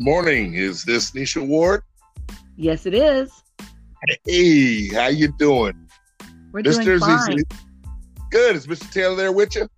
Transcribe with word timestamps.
Good 0.00 0.06
morning. 0.06 0.54
Is 0.54 0.82
this 0.82 1.10
Nesha 1.10 1.46
Ward? 1.46 1.82
Yes, 2.56 2.86
it 2.86 2.94
is. 2.94 3.30
Hey, 4.24 4.88
how 4.88 5.08
you 5.08 5.28
doing? 5.28 5.74
We're 6.52 6.62
Mr. 6.62 6.84
doing 6.84 7.00
fine. 7.00 7.42
Good. 8.30 8.56
Is 8.56 8.66
Mister 8.66 8.90
Taylor 8.90 9.14
there 9.14 9.30
with 9.30 9.54
you? 9.54 9.68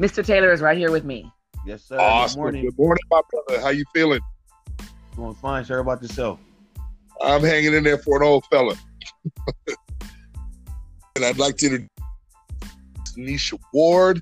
Mister 0.00 0.24
Taylor 0.24 0.52
is 0.52 0.62
right 0.62 0.76
here 0.76 0.90
with 0.90 1.04
me. 1.04 1.30
Yes, 1.64 1.84
sir. 1.84 1.96
Awesome. 1.96 2.38
Good 2.38 2.40
morning. 2.40 2.62
Good 2.64 2.76
morning, 2.76 3.04
my 3.08 3.20
brother. 3.30 3.62
How 3.62 3.68
you 3.68 3.84
feeling? 3.94 4.18
Doing 5.14 5.36
fine, 5.36 5.64
sir. 5.64 5.78
About 5.78 6.02
yourself? 6.02 6.40
I'm 7.22 7.44
hanging 7.44 7.72
in 7.72 7.84
there 7.84 7.98
for 7.98 8.20
an 8.20 8.26
old 8.26 8.44
fella. 8.46 8.74
and 11.14 11.24
I'd 11.24 11.38
like 11.38 11.56
to 11.58 11.66
introduce 11.66 11.88
Nesha 13.16 13.60
Ward 13.72 14.20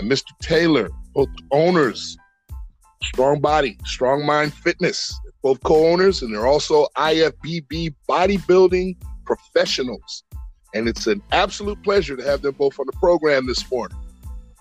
and 0.00 0.06
Mister 0.06 0.34
Taylor, 0.42 0.90
both 1.14 1.30
owners, 1.50 2.18
Strong 3.06 3.40
Body, 3.40 3.78
Strong 3.84 4.26
Mind 4.26 4.52
Fitness, 4.52 5.18
both 5.42 5.62
co-owners, 5.62 6.22
and 6.22 6.34
they're 6.34 6.46
also 6.46 6.86
IFBB 6.96 7.94
bodybuilding 8.08 8.96
professionals. 9.24 10.24
And 10.74 10.88
it's 10.88 11.06
an 11.06 11.22
absolute 11.32 11.82
pleasure 11.82 12.16
to 12.16 12.24
have 12.24 12.42
them 12.42 12.54
both 12.54 12.78
on 12.78 12.86
the 12.86 12.92
program 12.98 13.46
this 13.46 13.70
morning. 13.70 13.96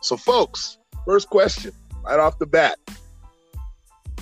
So, 0.01 0.15
folks, 0.15 0.77
first 1.05 1.29
question 1.29 1.71
right 2.03 2.19
off 2.19 2.37
the 2.37 2.45
bat. 2.45 2.77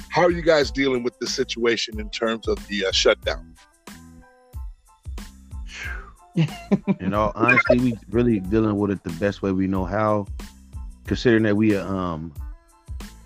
How 0.09 0.23
are 0.23 0.31
you 0.31 0.41
guys 0.41 0.71
dealing 0.71 1.03
with 1.03 1.17
this 1.19 1.33
situation 1.33 1.99
in 1.99 2.09
terms 2.09 2.47
of 2.47 2.65
the 2.67 2.85
uh, 2.85 2.91
shutdown? 2.91 3.53
you 6.35 6.47
know, 7.01 7.31
honestly, 7.35 7.79
we 7.79 7.97
really 8.09 8.39
dealing 8.39 8.77
with 8.77 8.91
it 8.91 9.03
the 9.03 9.11
best 9.11 9.41
way 9.41 9.51
we 9.51 9.67
know 9.67 9.85
how. 9.85 10.25
Considering 11.05 11.43
that 11.43 11.57
we 11.57 11.75
are 11.75 11.85
um 11.85 12.33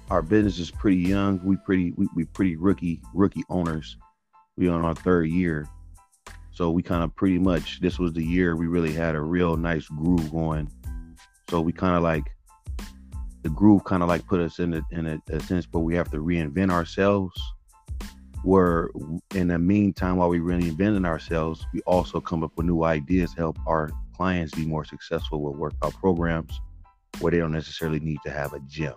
our 0.10 0.22
business 0.22 0.60
is 0.60 0.72
pretty 0.72 0.98
young, 0.98 1.40
we 1.44 1.58
pretty 1.58 1.92
we, 1.98 2.08
we 2.16 2.26
pretty 2.26 2.56
rookie 2.56 3.02
rookie 3.14 3.44
owners. 3.50 3.98
We 4.56 4.70
on 4.70 4.84
our 4.84 4.96
third 4.96 5.30
year, 5.30 5.68
so 6.52 6.72
we 6.72 6.82
kind 6.82 7.04
of 7.04 7.16
pretty 7.16 7.38
much 7.38 7.80
this 7.82 8.00
was 8.00 8.14
the 8.14 8.24
year 8.24 8.56
we 8.56 8.68
really 8.68 8.94
had 8.94 9.16
a 9.16 9.22
real 9.22 9.58
nice 9.58 9.88
groove 9.88 10.32
going. 10.32 10.72
So 11.50 11.62
we 11.62 11.72
kind 11.72 11.96
of 11.96 12.04
like 12.04 12.32
the 13.44 13.50
groove 13.50 13.84
kind 13.84 14.02
of 14.02 14.10
like 14.10 14.26
put 14.28 14.40
us 14.40 14.60
in 14.60 14.74
a, 14.74 14.82
in 14.92 15.08
a, 15.08 15.22
a 15.30 15.40
sense 15.42 15.68
where 15.72 15.84
we 15.84 15.96
have 15.96 16.10
to 16.12 16.18
reinvent 16.18 16.72
ourselves 16.72 17.40
where 18.44 18.90
in 19.36 19.48
the 19.48 19.58
meantime 19.58 20.18
while 20.18 20.30
we 20.30 20.40
reinventing 20.40 21.06
ourselves 21.06 21.66
we 21.74 21.82
also 21.82 22.20
come 22.20 22.44
up 22.44 22.52
with 22.56 22.66
new 22.66 22.84
ideas 22.84 23.32
to 23.32 23.38
help 23.38 23.58
our 23.66 23.90
clients 24.16 24.54
be 24.54 24.66
more 24.66 24.86
successful 24.86 25.42
with 25.42 25.56
workout 25.56 25.94
programs 25.96 26.60
where 27.20 27.32
they 27.32 27.40
don't 27.40 27.52
necessarily 27.52 28.00
need 28.00 28.20
to 28.24 28.32
have 28.32 28.54
a 28.54 28.60
gym 28.68 28.94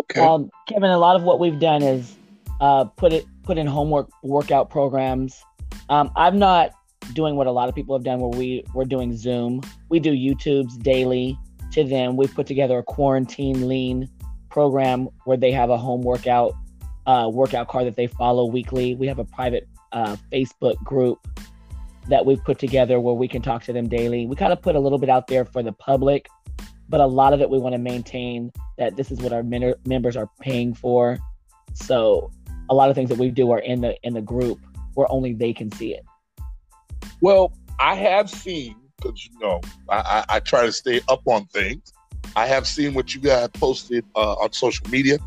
okay 0.00 0.20
um, 0.20 0.50
kevin 0.68 0.90
a 0.90 0.98
lot 0.98 1.16
of 1.16 1.22
what 1.22 1.38
we've 1.38 1.58
done 1.58 1.82
is 1.82 2.16
uh, 2.60 2.84
put 2.84 3.12
it 3.12 3.24
put 3.42 3.58
in 3.58 3.66
homework 3.66 4.08
workout 4.22 4.70
programs 4.70 5.42
um, 5.88 6.10
i'm 6.16 6.38
not 6.38 6.70
doing 7.14 7.34
what 7.36 7.46
a 7.46 7.50
lot 7.50 7.68
of 7.68 7.74
people 7.74 7.96
have 7.96 8.04
done 8.04 8.20
where 8.20 8.38
we 8.38 8.64
we're 8.74 8.84
doing 8.84 9.16
zoom 9.16 9.60
we 9.88 9.98
do 9.98 10.12
youtube's 10.12 10.76
daily 10.78 11.38
to 11.70 11.84
them 11.84 12.16
we've 12.16 12.34
put 12.34 12.46
together 12.46 12.78
a 12.78 12.82
quarantine 12.82 13.68
lean 13.68 14.08
program 14.50 15.08
where 15.24 15.36
they 15.36 15.50
have 15.50 15.70
a 15.70 15.76
home 15.76 16.02
workout 16.02 16.54
uh, 17.06 17.28
workout 17.32 17.68
card 17.68 17.86
that 17.86 17.96
they 17.96 18.06
follow 18.06 18.46
weekly. 18.46 18.94
We 18.94 19.06
have 19.06 19.18
a 19.18 19.24
private 19.24 19.68
uh, 19.92 20.16
Facebook 20.32 20.76
group 20.84 21.18
that 22.08 22.24
we've 22.26 22.42
put 22.44 22.58
together 22.58 23.00
where 23.00 23.14
we 23.14 23.28
can 23.28 23.42
talk 23.42 23.62
to 23.64 23.72
them 23.72 23.88
daily. 23.88 24.26
We 24.26 24.36
kind 24.36 24.52
of 24.52 24.60
put 24.60 24.74
a 24.74 24.80
little 24.80 24.98
bit 24.98 25.08
out 25.08 25.26
there 25.26 25.44
for 25.44 25.62
the 25.62 25.72
public, 25.72 26.28
but 26.92 27.00
a 27.00 27.06
lot 27.06 27.32
of 27.32 27.40
it 27.40 27.48
we 27.48 27.58
want 27.58 27.72
to 27.72 27.78
maintain 27.78 28.52
that 28.76 28.96
this 28.96 29.10
is 29.10 29.18
what 29.18 29.32
our 29.32 29.42
men- 29.42 29.74
members 29.86 30.14
are 30.14 30.28
paying 30.40 30.74
for. 30.74 31.18
So 31.72 32.30
a 32.68 32.74
lot 32.74 32.90
of 32.90 32.94
things 32.94 33.08
that 33.08 33.18
we 33.18 33.30
do 33.30 33.50
are 33.50 33.60
in 33.60 33.80
the 33.80 33.96
in 34.02 34.12
the 34.12 34.20
group 34.20 34.60
where 34.92 35.10
only 35.10 35.32
they 35.32 35.54
can 35.54 35.72
see 35.72 35.94
it. 35.94 36.04
Well, 37.22 37.50
I 37.80 37.94
have 37.94 38.28
seen 38.28 38.76
because 38.98 39.26
you 39.32 39.40
know 39.40 39.62
I, 39.88 39.96
I, 39.96 40.36
I, 40.36 40.40
try 40.40 40.66
to 40.66 40.72
stay 40.72 41.00
up 41.08 41.22
on 41.24 41.46
things. 41.46 41.94
I 42.36 42.46
have 42.46 42.66
seen 42.66 42.92
what 42.92 43.14
you 43.14 43.22
guys 43.22 43.48
posted 43.54 44.04
uh, 44.14 44.34
on 44.34 44.52
social 44.52 44.86
media, 44.90 45.18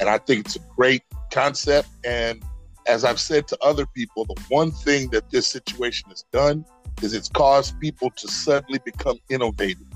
and 0.00 0.08
I 0.08 0.18
think 0.18 0.46
it's 0.46 0.56
a 0.56 0.60
great 0.76 1.02
concept. 1.30 1.88
And 2.04 2.42
as 2.88 3.04
I've 3.04 3.20
said 3.20 3.46
to 3.48 3.58
other 3.62 3.86
people, 3.86 4.24
the 4.24 4.42
one 4.48 4.72
thing 4.72 5.08
that 5.10 5.30
this 5.30 5.46
situation 5.46 6.10
has 6.10 6.24
done 6.32 6.64
is 7.00 7.14
it's 7.14 7.28
caused 7.28 7.78
people 7.78 8.10
to 8.10 8.26
suddenly 8.26 8.80
become 8.84 9.18
innovative 9.30 9.91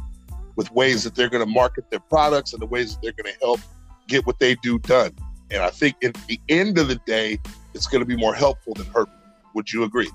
with 0.57 0.71
ways 0.73 1.05
that 1.05 1.15
they're 1.15 1.29
going 1.29 1.45
to 1.45 1.51
market 1.51 1.91
their 1.91 2.01
products 2.01 2.53
and 2.53 2.61
the 2.61 2.67
ways 2.67 2.95
that 2.95 3.03
they're 3.03 3.25
going 3.25 3.33
to 3.33 3.39
help 3.41 3.61
get 4.09 4.27
what 4.27 4.39
they 4.39 4.55
do 4.57 4.79
done. 4.81 5.13
And 5.51 5.63
I 5.63 5.71
think 5.71 5.97
at 6.03 6.15
the 6.27 6.41
end 6.49 6.79
of 6.79 6.89
the 6.89 6.97
day, 7.07 7.39
it's 7.75 7.87
going 7.87 8.01
to 8.01 8.07
be 8.07 8.17
more 8.17 8.35
helpful 8.35 8.75
than 8.75 8.87
hurtful. 8.87 9.15
Would 9.55 9.73
you 9.73 9.85
agree? 9.85 10.11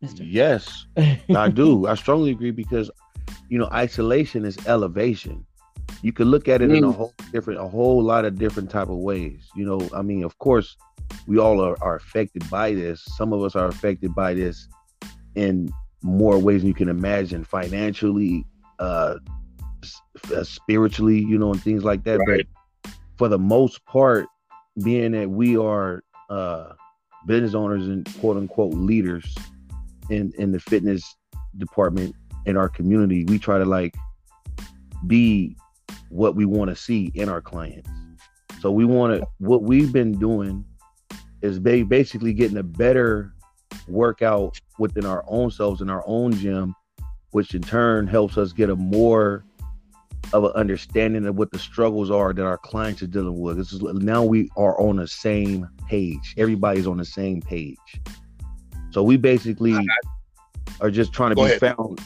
Yes, 0.00 0.86
I 0.96 1.48
do. 1.54 1.86
I 1.86 1.94
strongly 1.94 2.30
agree 2.30 2.50
because, 2.50 2.90
you 3.48 3.58
know, 3.58 3.68
isolation 3.72 4.44
is 4.44 4.58
elevation 4.66 5.46
you 6.02 6.12
can 6.12 6.30
look 6.30 6.48
at 6.48 6.62
it 6.62 6.70
mm. 6.70 6.78
in 6.78 6.84
a 6.84 6.88
mm. 6.88 6.94
whole 6.94 7.14
different 7.32 7.60
a 7.60 7.66
whole 7.66 8.02
lot 8.02 8.24
of 8.24 8.38
different 8.38 8.70
type 8.70 8.88
of 8.88 8.98
ways 8.98 9.48
you 9.54 9.64
know 9.64 9.80
i 9.94 10.02
mean 10.02 10.24
of 10.24 10.38
course 10.38 10.76
we 11.26 11.38
all 11.38 11.60
are, 11.60 11.76
are 11.82 11.96
affected 11.96 12.48
by 12.50 12.74
this 12.74 13.02
some 13.16 13.32
of 13.32 13.42
us 13.42 13.54
are 13.56 13.66
affected 13.66 14.14
by 14.14 14.34
this 14.34 14.68
in 15.34 15.70
more 16.06 16.38
ways 16.38 16.62
than 16.62 16.68
you 16.68 16.74
can 16.74 16.88
imagine 16.88 17.44
financially 17.44 18.44
uh, 18.78 19.16
uh 20.34 20.44
spiritually 20.44 21.18
you 21.18 21.38
know 21.38 21.52
and 21.52 21.62
things 21.62 21.84
like 21.84 22.04
that 22.04 22.18
right. 22.26 22.46
but 22.82 22.92
for 23.16 23.28
the 23.28 23.38
most 23.38 23.84
part 23.84 24.26
being 24.82 25.12
that 25.12 25.28
we 25.28 25.56
are 25.56 26.02
uh 26.30 26.72
business 27.26 27.54
owners 27.54 27.86
and 27.86 28.08
quote 28.20 28.36
unquote 28.36 28.74
leaders 28.74 29.34
in 30.10 30.32
in 30.38 30.52
the 30.52 30.60
fitness 30.60 31.16
department 31.58 32.14
in 32.46 32.56
our 32.56 32.68
community 32.68 33.24
we 33.24 33.38
try 33.38 33.58
to 33.58 33.64
like 33.64 33.94
be 35.06 35.56
what 36.08 36.34
we 36.34 36.44
want 36.44 36.70
to 36.70 36.76
see 36.76 37.10
in 37.14 37.28
our 37.28 37.40
clients. 37.40 37.88
So 38.60 38.70
we 38.70 38.84
want 38.84 39.20
to 39.20 39.26
what 39.38 39.62
we've 39.62 39.92
been 39.92 40.12
doing 40.18 40.64
is 41.42 41.58
basically 41.58 42.32
getting 42.32 42.56
a 42.56 42.62
better 42.62 43.34
workout 43.88 44.60
within 44.78 45.04
our 45.06 45.24
own 45.26 45.50
selves 45.50 45.80
in 45.80 45.90
our 45.90 46.02
own 46.06 46.32
gym, 46.32 46.74
which 47.30 47.54
in 47.54 47.62
turn 47.62 48.06
helps 48.06 48.38
us 48.38 48.52
get 48.52 48.70
a 48.70 48.76
more 48.76 49.44
of 50.32 50.44
an 50.44 50.50
understanding 50.52 51.26
of 51.26 51.36
what 51.36 51.50
the 51.52 51.58
struggles 51.58 52.10
are 52.10 52.32
that 52.32 52.44
our 52.44 52.58
clients 52.58 53.02
are 53.02 53.06
dealing 53.06 53.40
with. 53.40 53.56
This 53.56 53.72
is 53.72 53.82
now 53.82 54.24
we 54.24 54.50
are 54.56 54.78
on 54.80 54.96
the 54.96 55.06
same 55.06 55.68
page. 55.88 56.34
Everybody's 56.36 56.86
on 56.86 56.96
the 56.96 57.04
same 57.04 57.40
page. 57.40 57.76
So 58.90 59.02
we 59.02 59.16
basically 59.16 59.76
are 60.80 60.90
just 60.90 61.12
trying 61.12 61.30
to 61.30 61.36
Go 61.36 61.44
be 61.44 61.52
ahead. 61.52 61.60
found, 61.60 62.00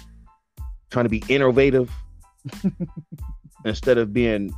trying 0.91 1.05
to 1.05 1.09
be 1.09 1.23
innovative 1.29 1.91
instead 3.65 3.97
of 3.97 4.13
being 4.13 4.53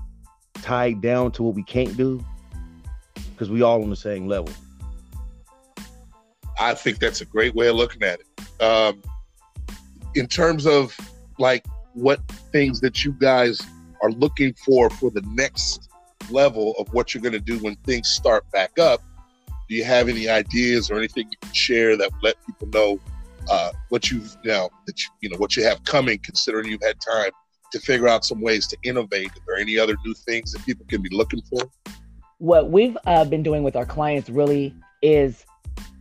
tied 0.54 1.00
down 1.00 1.32
to 1.32 1.42
what 1.42 1.54
we 1.54 1.62
can't 1.62 1.96
do 1.96 2.24
because 3.32 3.50
we 3.50 3.62
all 3.62 3.82
on 3.82 3.90
the 3.90 3.96
same 3.96 4.26
level 4.26 4.52
i 6.58 6.74
think 6.74 6.98
that's 6.98 7.20
a 7.20 7.24
great 7.24 7.54
way 7.54 7.68
of 7.68 7.76
looking 7.76 8.02
at 8.02 8.20
it 8.20 8.62
um, 8.62 9.02
in 10.14 10.26
terms 10.26 10.66
of 10.66 10.96
like 11.38 11.64
what 11.94 12.20
things 12.52 12.80
that 12.80 13.04
you 13.04 13.12
guys 13.12 13.60
are 14.02 14.10
looking 14.12 14.52
for 14.54 14.90
for 14.90 15.10
the 15.10 15.22
next 15.32 15.88
level 16.30 16.74
of 16.78 16.92
what 16.92 17.12
you're 17.12 17.22
going 17.22 17.32
to 17.32 17.40
do 17.40 17.58
when 17.58 17.74
things 17.84 18.08
start 18.08 18.48
back 18.52 18.78
up 18.78 19.02
do 19.68 19.74
you 19.74 19.84
have 19.84 20.08
any 20.08 20.28
ideas 20.28 20.90
or 20.90 20.96
anything 20.96 21.26
you 21.30 21.36
can 21.40 21.52
share 21.52 21.96
that 21.96 22.10
let 22.22 22.36
people 22.46 22.68
know 22.68 23.00
uh, 23.50 23.72
what 23.88 24.10
you've 24.10 24.36
now 24.44 24.70
that 24.86 25.00
you, 25.02 25.08
you 25.22 25.30
know 25.30 25.36
what 25.36 25.56
you 25.56 25.64
have 25.64 25.82
coming 25.84 26.18
considering 26.22 26.68
you've 26.68 26.82
had 26.82 26.96
time 27.00 27.30
to 27.72 27.80
figure 27.80 28.06
out 28.06 28.24
some 28.24 28.40
ways 28.40 28.66
to 28.68 28.76
innovate? 28.84 29.30
Are 29.30 29.42
there 29.48 29.56
any 29.56 29.78
other 29.78 29.96
new 30.04 30.14
things 30.14 30.52
that 30.52 30.64
people 30.64 30.86
can 30.88 31.02
be 31.02 31.08
looking 31.10 31.42
for? 31.42 31.62
What 32.38 32.70
we've 32.70 32.96
uh, 33.06 33.24
been 33.24 33.42
doing 33.42 33.62
with 33.62 33.76
our 33.76 33.86
clients 33.86 34.30
really 34.30 34.74
is 35.00 35.44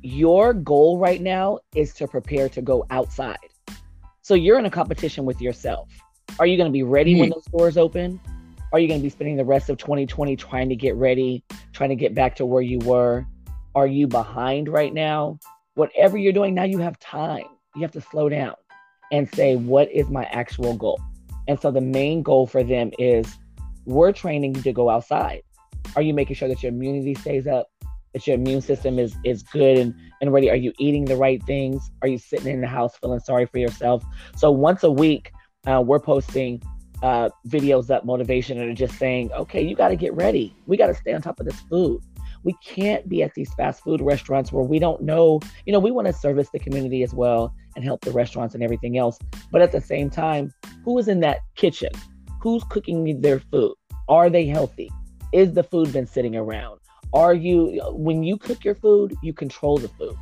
your 0.01 0.54
goal 0.54 0.98
right 0.98 1.22
now 1.22 1.60
is 1.75 1.94
to 1.95 2.07
prepare 2.07 2.50
to 2.50 2.62
go 2.62 2.86
outside. 2.89 3.38
So 4.22 4.33
you're 4.33 4.60
in 4.60 4.66
a 4.66 4.72
competition 4.72 5.25
with 5.25 5.42
yourself. 5.42 5.89
Are 6.39 6.45
you 6.45 6.57
going 6.57 6.69
to 6.69 6.74
be 6.74 6.83
ready 6.83 7.16
mm 7.16 7.19
when 7.19 7.30
those 7.30 7.45
doors 7.45 7.78
open? 7.78 8.19
Are 8.74 8.80
you 8.80 8.88
going 8.88 9.00
to 9.00 9.04
be 9.04 9.10
spending 9.10 9.36
the 9.36 9.45
rest 9.45 9.69
of 9.69 9.78
2020 9.78 10.36
trying 10.38 10.69
to 10.69 10.75
get 10.75 10.95
ready, 10.95 11.44
trying 11.74 11.89
to 11.89 11.95
get 11.95 12.16
back 12.16 12.36
to 12.38 12.45
where 12.45 12.62
you 12.62 12.80
were? 12.80 13.25
Are 13.75 13.88
you 13.88 14.07
behind 14.07 14.69
right 14.69 14.94
now? 14.94 15.39
Whatever 15.74 16.18
you're 16.18 16.34
doing 16.34 16.54
now, 16.54 16.63
you 16.63 16.77
have 16.80 16.98
time. 17.00 17.45
You 17.75 17.81
have 17.81 17.92
to 17.92 18.01
slow 18.01 18.30
down 18.30 18.56
and 19.12 19.30
say, 19.34 19.56
what 19.56 19.92
is 19.92 20.10
my 20.10 20.24
actual 20.25 20.75
goal? 20.75 21.01
And 21.48 21.60
so 21.60 21.72
the 21.72 21.81
main 21.81 22.22
goal 22.22 22.48
for 22.48 22.63
them 22.63 22.92
is 22.98 23.38
we're 23.86 24.13
training 24.13 24.56
you 24.56 24.62
to 24.62 24.74
go 24.74 24.89
outside. 24.89 25.42
Are 25.95 26.01
you 26.01 26.13
making 26.13 26.36
sure 26.36 26.48
that 26.48 26.63
your 26.63 26.72
immunity 26.72 27.16
stays 27.16 27.48
up? 27.48 27.69
That 28.13 28.28
your 28.28 28.36
immune 28.36 28.62
system 28.62 29.00
is 29.00 29.16
is 29.24 29.42
good 29.44 29.78
and, 29.78 29.96
and 30.19 30.34
ready? 30.34 30.50
Are 30.50 30.56
you 30.56 30.74
eating 30.80 31.06
the 31.06 31.16
right 31.16 31.42
things? 31.44 31.90
Are 32.02 32.08
you 32.08 32.18
sitting 32.18 32.52
in 32.52 32.62
the 32.62 32.68
house 32.68 32.98
feeling 32.98 33.19
sorry 33.19 33.46
for 33.46 33.58
yourself? 33.58 34.04
So 34.36 34.52
once 34.52 34.84
a 34.84 34.92
week, 34.92 35.31
uh, 35.66 35.81
we're 35.86 36.00
posting 36.00 36.62
uh, 37.02 37.30
videos 37.48 37.90
up 37.90 38.06
motivation 38.06 38.60
and 38.60 38.69
are 38.69 38.75
just 38.75 38.98
saying, 38.98 39.31
okay, 39.34 39.62
you 39.62 39.75
got 39.75 39.90
to 39.90 39.96
get 39.96 40.13
ready. 40.13 40.56
We 40.68 40.78
got 40.78 40.88
to 40.88 40.96
stay 40.96 41.13
on 41.13 41.22
top 41.22 41.40
of 41.40 41.46
this 41.46 41.60
food. 41.62 42.02
We 42.44 42.56
can't 42.66 43.08
be 43.08 43.22
at 43.24 43.34
these 43.34 43.54
fast 43.54 43.84
food 43.84 44.02
restaurants 44.02 44.52
where 44.52 44.63
we 44.63 44.80
don't 44.80 45.02
know, 45.02 45.40
you 45.66 45.74
know, 45.74 45.80
we 45.80 45.92
want 45.92 46.08
to 46.08 46.13
service 46.13 46.50
the 46.52 46.60
community 46.60 47.04
as 47.04 47.13
well 47.13 47.54
and 47.75 47.86
help 47.86 48.02
the 48.02 48.12
restaurants 48.12 48.56
and 48.56 48.63
everything 48.63 48.98
else. 48.98 49.18
But 49.52 49.62
at 49.62 49.72
the 49.72 49.81
same 49.81 50.10
time, 50.10 50.52
who 50.84 50.98
is 50.98 51.08
in 51.08 51.19
that 51.22 51.40
kitchen? 51.56 51.92
Who's 52.42 52.63
cooking 52.66 53.22
their 53.22 53.40
food? 53.40 53.75
Are 54.10 54.30
they 54.30 54.46
healthy? 54.46 54.92
Is 55.31 55.54
the 55.54 55.63
food 55.63 55.94
been 55.94 56.08
sitting 56.08 56.36
around? 56.36 56.81
Are 57.13 57.34
you, 57.34 57.81
when 57.92 58.24
you 58.24 58.38
cook 58.38 58.63
your 58.63 58.75
food, 58.75 59.16
you 59.22 59.34
control 59.34 59.78
the 59.78 59.90
food. 59.90 60.16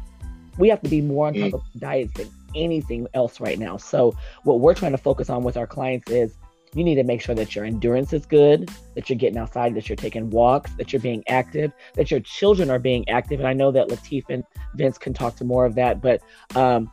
We 0.58 0.70
have 0.70 0.82
to 0.82 0.90
be 0.90 1.02
more 1.02 1.28
on 1.28 1.34
top 1.34 1.52
mm. 1.52 1.54
of 1.54 1.64
diets 1.80 2.14
than 2.14 2.30
anything 2.56 3.08
else 3.14 3.40
right 3.40 3.58
now. 3.58 3.78
So, 3.78 4.16
what 4.44 4.60
we're 4.60 4.74
trying 4.74 4.92
to 4.92 4.98
focus 4.98 5.30
on 5.30 5.44
with 5.44 5.56
our 5.56 5.68
clients 5.68 6.10
is 6.10 6.36
you 6.74 6.84
need 6.84 6.96
to 6.96 7.04
make 7.04 7.22
sure 7.22 7.34
that 7.36 7.56
your 7.56 7.66
endurance 7.66 8.14
is 8.14 8.26
good, 8.26 8.70
that 8.96 9.10
you're 9.10 9.18
getting 9.18 9.38
outside, 9.38 9.74
that 9.76 9.90
you're 9.90 9.96
taking 9.96 10.30
walks, 10.30 10.72
that 10.74 10.94
you're 10.94 11.02
being 11.02 11.24
active, 11.28 11.72
that 11.96 12.12
your 12.12 12.20
children 12.20 12.70
are 12.70 12.80
being 12.80 13.08
active. 13.10 13.40
And 13.40 13.48
I 13.48 13.54
know 13.54 13.72
that 13.72 13.88
Latif 13.88 14.26
and 14.30 14.44
Vince 14.76 14.98
can 14.98 15.14
talk 15.14 15.36
to 15.38 15.44
more 15.44 15.66
of 15.66 15.76
that, 15.76 16.02
but 16.02 16.22
um, 16.56 16.92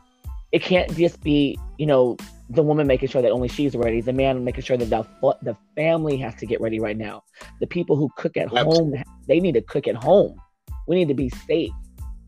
it 0.51 0.61
can't 0.61 0.95
just 0.95 1.21
be, 1.21 1.57
you 1.77 1.85
know, 1.85 2.17
the 2.49 2.63
woman 2.63 2.87
making 2.87 3.09
sure 3.09 3.21
that 3.21 3.31
only 3.31 3.49
she's 3.49 3.75
ready, 3.75 3.99
the 3.99 4.13
man 4.13 4.43
making 4.43 4.63
sure 4.63 4.77
that 4.77 4.89
the, 4.89 5.05
the 5.41 5.57
family 5.75 6.17
has 6.17 6.33
to 6.35 6.45
get 6.45 6.61
ready 6.61 6.79
right 6.79 6.97
now. 6.97 7.23
The 7.59 7.67
people 7.67 7.97
who 7.97 8.09
cook 8.15 8.37
at 8.37 8.47
home, 8.47 8.93
they 9.27 9.39
need 9.39 9.53
to 9.53 9.61
cook 9.61 9.87
at 9.87 9.95
home. 9.95 10.39
We 10.87 10.95
need 10.95 11.09
to 11.09 11.13
be 11.13 11.29
safe 11.29 11.73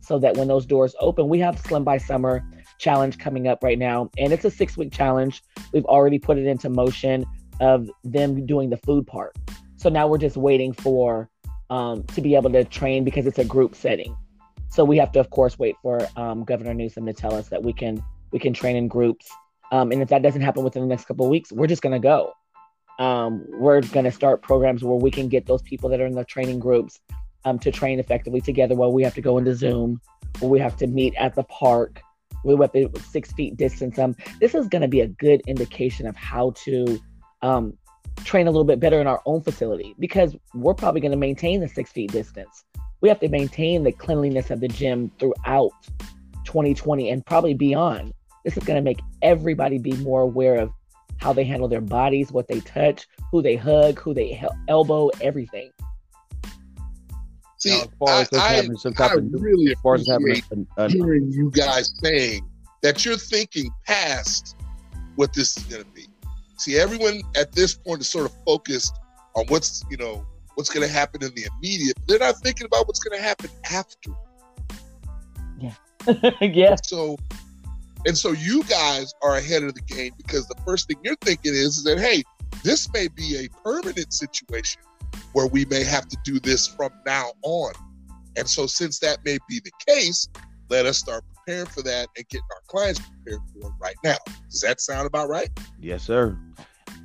so 0.01 0.19
that 0.19 0.35
when 0.35 0.47
those 0.47 0.65
doors 0.65 0.93
open, 0.99 1.29
we 1.29 1.39
have 1.39 1.57
Slim 1.59 1.83
by 1.83 1.97
Summer 1.97 2.43
challenge 2.79 3.17
coming 3.17 3.47
up 3.47 3.63
right 3.63 3.79
now, 3.79 4.09
and 4.17 4.33
it's 4.33 4.43
a 4.43 4.51
six 4.51 4.75
week 4.75 4.91
challenge. 4.91 5.41
We've 5.71 5.85
already 5.85 6.19
put 6.19 6.37
it 6.37 6.45
into 6.45 6.69
motion 6.69 7.25
of 7.61 7.89
them 8.03 8.45
doing 8.45 8.69
the 8.69 8.77
food 8.77 9.07
part. 9.07 9.35
So 9.77 9.89
now 9.89 10.07
we're 10.07 10.17
just 10.17 10.35
waiting 10.35 10.73
for 10.73 11.29
um, 11.69 12.03
to 12.07 12.21
be 12.21 12.35
able 12.35 12.51
to 12.51 12.63
train 12.65 13.03
because 13.03 13.27
it's 13.27 13.39
a 13.39 13.45
group 13.45 13.75
setting. 13.75 14.15
So 14.69 14.85
we 14.85 14.97
have 14.97 15.11
to, 15.13 15.19
of 15.19 15.29
course, 15.29 15.57
wait 15.57 15.75
for 15.81 15.99
um, 16.15 16.43
Governor 16.43 16.73
Newsom 16.73 17.05
to 17.05 17.13
tell 17.13 17.33
us 17.33 17.49
that 17.49 17.63
we 17.63 17.73
can 17.73 18.03
we 18.31 18.39
can 18.39 18.53
train 18.53 18.75
in 18.75 18.87
groups. 18.87 19.29
Um, 19.71 19.91
and 19.91 20.01
if 20.01 20.09
that 20.09 20.21
doesn't 20.21 20.41
happen 20.41 20.63
within 20.63 20.81
the 20.81 20.87
next 20.87 21.05
couple 21.05 21.25
of 21.25 21.31
weeks, 21.31 21.51
we're 21.51 21.67
just 21.67 21.81
going 21.81 21.93
to 21.93 21.99
go. 21.99 22.33
Um, 22.99 23.45
we're 23.49 23.81
going 23.81 24.05
to 24.05 24.11
start 24.11 24.41
programs 24.41 24.83
where 24.83 24.97
we 24.97 25.09
can 25.09 25.27
get 25.27 25.45
those 25.45 25.61
people 25.61 25.89
that 25.89 26.01
are 26.01 26.05
in 26.05 26.13
the 26.13 26.25
training 26.25 26.59
groups 26.59 26.99
um, 27.45 27.57
to 27.59 27.71
train 27.71 27.99
effectively 27.99 28.41
together. 28.41 28.75
While 28.75 28.91
we 28.91 29.03
have 29.03 29.15
to 29.15 29.21
go 29.21 29.37
into 29.37 29.55
Zoom, 29.55 30.01
where 30.39 30.49
we 30.49 30.59
have 30.59 30.77
to 30.77 30.87
meet 30.87 31.15
at 31.15 31.35
the 31.35 31.43
park. 31.43 32.01
We 32.45 32.55
have 32.55 32.71
to 32.71 32.89
six 33.09 33.33
feet 33.33 33.57
distance. 33.57 33.99
Um, 33.99 34.15
this 34.39 34.55
is 34.55 34.67
going 34.67 34.81
to 34.81 34.87
be 34.87 35.01
a 35.01 35.07
good 35.07 35.41
indication 35.47 36.07
of 36.07 36.15
how 36.15 36.51
to 36.63 36.99
um, 37.41 37.77
train 38.23 38.47
a 38.47 38.51
little 38.51 38.65
bit 38.65 38.79
better 38.79 39.01
in 39.01 39.07
our 39.07 39.21
own 39.25 39.41
facility 39.41 39.95
because 39.99 40.35
we're 40.53 40.73
probably 40.73 41.01
going 41.01 41.11
to 41.11 41.17
maintain 41.17 41.59
the 41.59 41.67
six 41.67 41.91
feet 41.91 42.11
distance. 42.11 42.63
We 43.01 43.09
have 43.09 43.19
to 43.21 43.29
maintain 43.29 43.83
the 43.83 43.91
cleanliness 43.91 44.49
of 44.49 44.59
the 44.59 44.67
gym 44.67 45.11
throughout 45.19 45.71
2020 46.45 47.09
and 47.09 47.25
probably 47.25 47.53
beyond. 47.53 48.13
This 48.43 48.57
is 48.57 48.63
going 48.63 48.77
to 48.77 48.83
make 48.83 48.99
everybody 49.21 49.77
be 49.77 49.93
more 49.97 50.21
aware 50.21 50.55
of 50.55 50.71
how 51.17 51.33
they 51.33 51.43
handle 51.43 51.67
their 51.67 51.81
bodies, 51.81 52.31
what 52.31 52.47
they 52.47 52.59
touch, 52.61 53.07
who 53.31 53.41
they 53.41 53.55
hug, 53.55 53.99
who 53.99 54.13
they 54.13 54.41
elbow, 54.67 55.09
everything. 55.21 55.71
See, 57.57 57.71
now, 57.71 57.81
as 57.81 57.87
far 57.99 58.21
as 58.21 58.33
I, 58.33 58.53
having 58.53 58.77
some 58.77 58.93
type 58.93 59.11
I 59.11 59.15
of, 59.15 59.25
really 59.33 59.71
as 59.71 59.79
far 59.81 59.95
as 59.95 60.07
having 60.07 60.41
a, 60.77 60.85
a, 60.85 60.89
hearing 60.89 61.29
you 61.29 61.51
guys 61.51 61.93
saying 62.01 62.49
that 62.83 63.03
you're 63.03 63.17
thinking 63.17 63.69
past 63.85 64.55
what 65.15 65.33
this 65.33 65.57
is 65.57 65.63
going 65.63 65.83
to 65.83 65.89
be. 65.89 66.07
See, 66.57 66.77
everyone 66.77 67.21
at 67.35 67.51
this 67.51 67.75
point 67.75 67.99
is 67.99 68.09
sort 68.09 68.25
of 68.25 68.33
focused 68.45 68.97
on 69.35 69.45
what's 69.47 69.83
you 69.89 69.97
know 69.97 70.25
what's 70.59 70.69
going 70.69 70.85
to 70.85 70.93
happen 70.93 71.23
in 71.23 71.33
the 71.35 71.47
immediate. 71.55 71.97
They're 72.05 72.19
not 72.19 72.35
thinking 72.39 72.65
about 72.65 72.85
what's 72.85 72.99
going 72.99 73.17
to 73.17 73.25
happen 73.25 73.49
after. 73.71 74.11
Yeah. 75.57 75.71
yeah. 76.41 76.75
So, 76.83 77.15
and 78.05 78.17
so 78.17 78.33
you 78.33 78.63
guys 78.65 79.13
are 79.23 79.37
ahead 79.37 79.63
of 79.63 79.73
the 79.73 79.81
game 79.81 80.11
because 80.17 80.49
the 80.49 80.55
first 80.65 80.89
thing 80.89 80.97
you're 81.01 81.15
thinking 81.21 81.53
is, 81.53 81.77
is 81.77 81.83
that 81.85 81.97
hey, 81.97 82.23
this 82.61 82.91
may 82.91 83.07
be 83.07 83.37
a 83.37 83.63
permanent 83.63 84.11
situation 84.11 84.81
where 85.31 85.47
we 85.47 85.63
may 85.65 85.85
have 85.85 86.09
to 86.09 86.17
do 86.25 86.41
this 86.41 86.67
from 86.67 86.91
now 87.05 87.31
on. 87.43 87.71
And 88.35 88.45
so, 88.45 88.67
since 88.67 88.99
that 88.99 89.19
may 89.23 89.37
be 89.47 89.61
the 89.63 89.71
case, 89.87 90.27
let 90.67 90.85
us 90.85 90.97
start 90.97 91.23
preparing 91.33 91.67
for 91.67 91.83
that 91.83 92.09
and 92.17 92.27
getting 92.27 92.47
our 92.51 92.61
clients 92.67 92.99
prepared 92.99 93.39
for 93.53 93.69
it 93.69 93.73
right 93.79 93.95
now. 94.03 94.17
Does 94.51 94.59
that 94.59 94.81
sound 94.81 95.07
about 95.07 95.29
right? 95.29 95.49
Yes, 95.79 96.03
sir. 96.03 96.37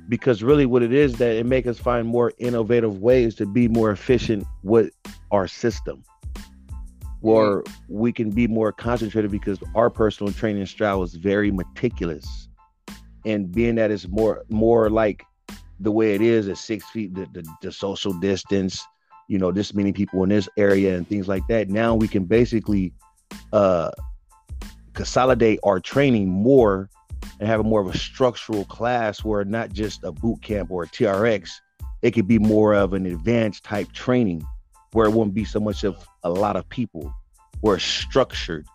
Because 0.07 0.43
really, 0.43 0.65
what 0.65 0.83
it 0.83 0.93
is 0.93 1.13
that 1.13 1.35
it 1.35 1.45
makes 1.45 1.67
us 1.67 1.79
find 1.79 2.07
more 2.07 2.31
innovative 2.37 2.99
ways 2.99 3.35
to 3.35 3.45
be 3.45 3.67
more 3.67 3.91
efficient 3.91 4.45
with 4.61 4.91
our 5.31 5.47
system, 5.47 6.03
where 7.21 7.61
mm-hmm. 7.61 7.73
we 7.87 8.13
can 8.13 8.29
be 8.29 8.47
more 8.47 8.71
concentrated 8.71 9.31
because 9.31 9.57
our 9.73 9.89
personal 9.89 10.31
training 10.31 10.65
style 10.67 11.01
is 11.01 11.15
very 11.15 11.51
meticulous, 11.51 12.49
and 13.25 13.51
being 13.51 13.75
that 13.75 13.89
it's 13.89 14.07
more 14.07 14.43
more 14.49 14.89
like 14.89 15.23
the 15.79 15.91
way 15.91 16.13
it 16.13 16.21
is 16.21 16.47
at 16.47 16.57
six 16.57 16.85
feet, 16.91 17.13
the, 17.15 17.27
the, 17.33 17.45
the 17.61 17.71
social 17.71 18.13
distance, 18.13 18.81
you 19.27 19.37
know, 19.37 19.51
this 19.51 19.73
many 19.73 19.91
people 19.91 20.23
in 20.23 20.29
this 20.29 20.47
area 20.55 20.95
and 20.95 21.07
things 21.09 21.27
like 21.27 21.45
that. 21.47 21.67
Now 21.69 21.95
we 21.95 22.07
can 22.07 22.25
basically 22.25 22.93
uh 23.51 23.91
consolidate 24.93 25.59
our 25.63 25.79
training 25.79 26.29
more 26.29 26.89
and 27.39 27.49
have 27.49 27.59
a 27.59 27.63
more 27.63 27.81
of 27.81 27.87
a 27.87 27.97
structural 27.97 28.65
class 28.65 29.23
where 29.23 29.43
not 29.43 29.73
just 29.73 30.03
a 30.03 30.11
boot 30.11 30.41
camp 30.41 30.71
or 30.71 30.83
a 30.83 30.87
TRX, 30.87 31.51
it 32.01 32.11
could 32.11 32.27
be 32.27 32.39
more 32.39 32.73
of 32.73 32.93
an 32.93 33.05
advanced 33.05 33.63
type 33.63 33.91
training 33.91 34.45
where 34.93 35.07
it 35.07 35.11
wouldn't 35.11 35.33
be 35.33 35.43
so 35.43 35.59
much 35.59 35.83
of 35.83 36.07
a 36.23 36.29
lot 36.29 36.55
of 36.55 36.67
people, 36.69 37.13
where 37.61 37.77
structured. 37.79 38.65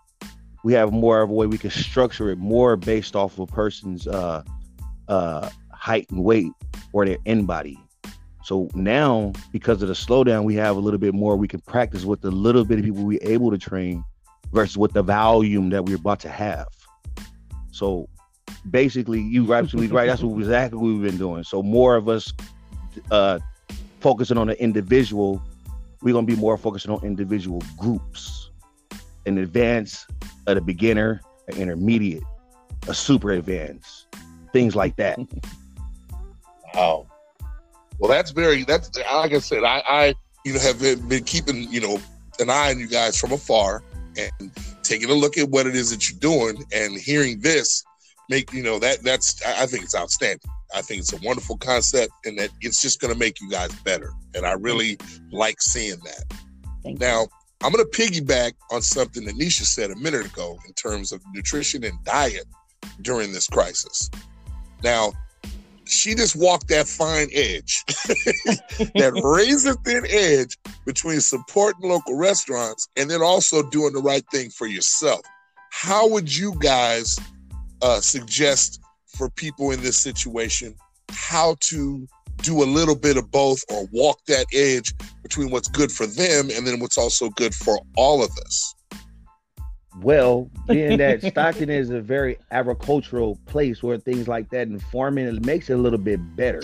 We 0.62 0.74
have 0.74 0.92
more 0.92 1.22
of 1.22 1.30
a 1.30 1.32
way 1.32 1.46
we 1.46 1.56
can 1.56 1.70
structure 1.70 2.30
it 2.30 2.36
more 2.36 2.76
based 2.76 3.16
off 3.16 3.34
of 3.34 3.40
a 3.40 3.46
person's 3.46 4.06
uh, 4.06 4.42
uh, 5.08 5.48
height 5.72 6.06
and 6.10 6.22
weight 6.22 6.52
or 6.92 7.06
their 7.06 7.16
InBody. 7.18 7.78
So 8.44 8.68
now, 8.74 9.32
because 9.52 9.80
of 9.80 9.88
the 9.88 9.94
slowdown, 9.94 10.44
we 10.44 10.54
have 10.56 10.76
a 10.76 10.80
little 10.80 10.98
bit 10.98 11.14
more 11.14 11.36
we 11.36 11.48
can 11.48 11.60
practice 11.60 12.04
with 12.04 12.20
the 12.20 12.30
little 12.30 12.64
bit 12.64 12.78
of 12.78 12.84
people 12.84 13.04
we're 13.04 13.18
able 13.22 13.50
to 13.50 13.58
train 13.58 14.04
versus 14.52 14.76
with 14.76 14.92
the 14.92 15.02
volume 15.02 15.70
that 15.70 15.84
we're 15.84 15.96
about 15.96 16.20
to 16.20 16.28
have. 16.28 16.66
So 17.70 18.08
basically, 18.70 19.20
you 19.20 19.52
absolutely 19.54 19.94
right. 19.94 20.06
That's 20.06 20.22
what 20.22 20.38
exactly 20.38 20.78
what 20.78 20.86
we've 20.86 21.02
been 21.02 21.18
doing. 21.18 21.44
So 21.44 21.62
more 21.62 21.96
of 21.96 22.08
us 22.08 22.32
uh, 23.10 23.38
focusing 24.00 24.38
on 24.38 24.48
the 24.48 24.60
individual, 24.62 25.42
we're 26.02 26.14
gonna 26.14 26.26
be 26.26 26.36
more 26.36 26.56
focusing 26.56 26.90
on 26.90 27.04
individual 27.04 27.62
groups, 27.78 28.50
an 29.26 29.38
advanced, 29.38 30.10
a 30.46 30.54
the 30.54 30.60
beginner, 30.60 31.20
an 31.48 31.56
intermediate, 31.56 32.24
a 32.88 32.94
super 32.94 33.32
advanced, 33.32 34.06
things 34.52 34.74
like 34.74 34.96
that. 34.96 35.18
wow. 36.74 37.06
Well, 37.98 38.10
that's 38.10 38.30
very. 38.30 38.64
That's 38.64 38.90
like 38.96 39.34
I 39.34 39.38
said. 39.40 39.64
I, 39.64 39.82
I 39.86 40.14
you 40.44 40.54
know 40.54 40.60
have 40.60 40.80
been, 40.80 41.06
been 41.06 41.24
keeping 41.24 41.70
you 41.70 41.80
know 41.80 42.00
an 42.38 42.50
eye 42.50 42.70
on 42.70 42.78
you 42.78 42.88
guys 42.88 43.18
from 43.18 43.32
afar 43.32 43.82
and 44.16 44.50
taking 44.82 45.10
a 45.10 45.14
look 45.14 45.38
at 45.38 45.48
what 45.48 45.66
it 45.66 45.74
is 45.74 45.90
that 45.90 46.08
you're 46.08 46.18
doing 46.18 46.64
and 46.72 46.98
hearing 46.98 47.40
this 47.40 47.84
make 48.30 48.52
you 48.52 48.62
know 48.62 48.78
that 48.78 49.02
that's 49.02 49.42
I 49.44 49.66
think 49.66 49.84
it's 49.84 49.94
outstanding. 49.94 50.48
I 50.74 50.80
think 50.82 51.00
it's 51.00 51.12
a 51.12 51.18
wonderful 51.26 51.58
concept 51.58 52.12
and 52.24 52.38
that 52.38 52.50
it's 52.60 52.80
just 52.80 53.00
going 53.00 53.12
to 53.12 53.18
make 53.18 53.40
you 53.40 53.50
guys 53.50 53.74
better. 53.80 54.12
And 54.34 54.46
I 54.46 54.52
really 54.52 54.96
like 55.32 55.60
seeing 55.60 55.98
that. 56.04 56.24
Thank 56.82 57.00
now. 57.00 57.26
I'm 57.62 57.72
going 57.72 57.84
to 57.84 57.90
piggyback 57.90 58.52
on 58.70 58.80
something 58.80 59.26
that 59.26 59.34
Nesha 59.34 59.64
said 59.64 59.90
a 59.90 59.96
minute 59.96 60.24
ago 60.24 60.58
in 60.66 60.72
terms 60.72 61.12
of 61.12 61.20
nutrition 61.34 61.84
and 61.84 62.02
diet 62.04 62.46
during 63.02 63.32
this 63.32 63.48
crisis. 63.48 64.08
Now, 64.82 65.12
she 65.84 66.14
just 66.14 66.36
walked 66.36 66.68
that 66.68 66.86
fine 66.86 67.28
edge, 67.34 67.84
that 68.94 69.20
razor 69.22 69.74
thin 69.84 70.04
edge 70.08 70.56
between 70.86 71.20
supporting 71.20 71.90
local 71.90 72.16
restaurants 72.16 72.88
and 72.96 73.10
then 73.10 73.20
also 73.20 73.62
doing 73.68 73.92
the 73.92 74.00
right 74.00 74.24
thing 74.32 74.48
for 74.48 74.66
yourself. 74.66 75.20
How 75.70 76.08
would 76.08 76.34
you 76.34 76.54
guys 76.60 77.18
uh, 77.82 78.00
suggest 78.00 78.80
for 79.06 79.28
people 79.30 79.70
in 79.70 79.80
this 79.82 79.98
situation 79.98 80.74
how 81.10 81.56
to 81.60 82.06
do 82.42 82.62
a 82.62 82.64
little 82.64 82.94
bit 82.94 83.16
of 83.16 83.30
both 83.30 83.62
or 83.70 83.86
walk 83.92 84.24
that 84.26 84.46
edge 84.54 84.94
between 85.22 85.50
what's 85.50 85.68
good 85.68 85.92
for 85.92 86.06
them 86.06 86.48
and 86.52 86.66
then 86.66 86.80
what's 86.80 86.96
also 86.96 87.28
good 87.30 87.54
for 87.54 87.78
all 87.96 88.22
of 88.22 88.30
us? 88.38 88.74
Well, 90.00 90.50
being 90.66 90.98
that 90.98 91.22
Stockton 91.32 91.68
is 91.68 91.90
a 91.90 92.00
very 92.00 92.38
agricultural 92.50 93.38
place 93.46 93.82
where 93.82 93.98
things 93.98 94.28
like 94.28 94.48
that 94.50 94.68
and 94.68 94.82
farming 94.82 95.26
it 95.26 95.44
makes 95.44 95.68
it 95.68 95.74
a 95.74 95.76
little 95.76 95.98
bit 95.98 96.20
better. 96.36 96.62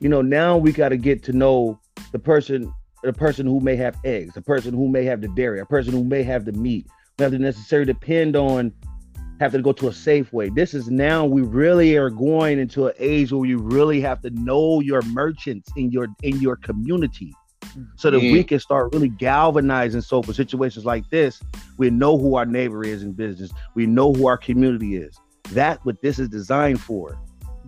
You 0.00 0.08
know, 0.08 0.22
now 0.22 0.56
we 0.56 0.72
got 0.72 0.90
to 0.90 0.96
get 0.96 1.22
to 1.24 1.32
know 1.32 1.78
the 2.12 2.18
person, 2.18 2.72
the 3.02 3.12
person 3.12 3.46
who 3.46 3.60
may 3.60 3.76
have 3.76 3.96
eggs, 4.04 4.34
the 4.34 4.42
person 4.42 4.74
who 4.74 4.88
may 4.88 5.04
have 5.04 5.20
the 5.20 5.28
dairy, 5.28 5.60
a 5.60 5.66
person 5.66 5.92
who 5.92 6.04
may 6.04 6.22
have 6.22 6.44
the 6.44 6.52
meat. 6.52 6.86
We 7.18 7.22
have 7.24 7.32
to 7.32 7.38
necessarily 7.38 7.86
depend 7.86 8.36
on 8.36 8.72
have 9.40 9.52
to 9.52 9.62
go 9.62 9.72
to 9.72 9.88
a 9.88 9.90
Safeway. 9.90 10.54
This 10.54 10.74
is 10.74 10.88
now 10.88 11.24
we 11.24 11.42
really 11.42 11.96
are 11.96 12.10
going 12.10 12.58
into 12.58 12.86
an 12.86 12.94
age 12.98 13.32
where 13.32 13.46
you 13.46 13.58
really 13.58 14.00
have 14.00 14.20
to 14.22 14.30
know 14.30 14.80
your 14.80 15.02
merchants 15.02 15.70
in 15.76 15.90
your 15.90 16.08
in 16.22 16.40
your 16.40 16.56
community 16.56 17.34
so 17.96 18.10
that 18.10 18.18
mm. 18.18 18.32
we 18.32 18.44
can 18.44 18.58
start 18.60 18.92
really 18.92 19.08
galvanizing. 19.08 20.00
So 20.00 20.22
for 20.22 20.32
situations 20.32 20.84
like 20.84 21.08
this, 21.10 21.40
we 21.78 21.90
know 21.90 22.18
who 22.18 22.36
our 22.36 22.46
neighbor 22.46 22.84
is 22.84 23.02
in 23.02 23.12
business. 23.12 23.50
We 23.74 23.86
know 23.86 24.12
who 24.12 24.26
our 24.26 24.36
community 24.36 24.96
is. 24.96 25.18
That's 25.50 25.84
what 25.84 26.00
this 26.02 26.18
is 26.18 26.28
designed 26.28 26.80
for. 26.80 27.18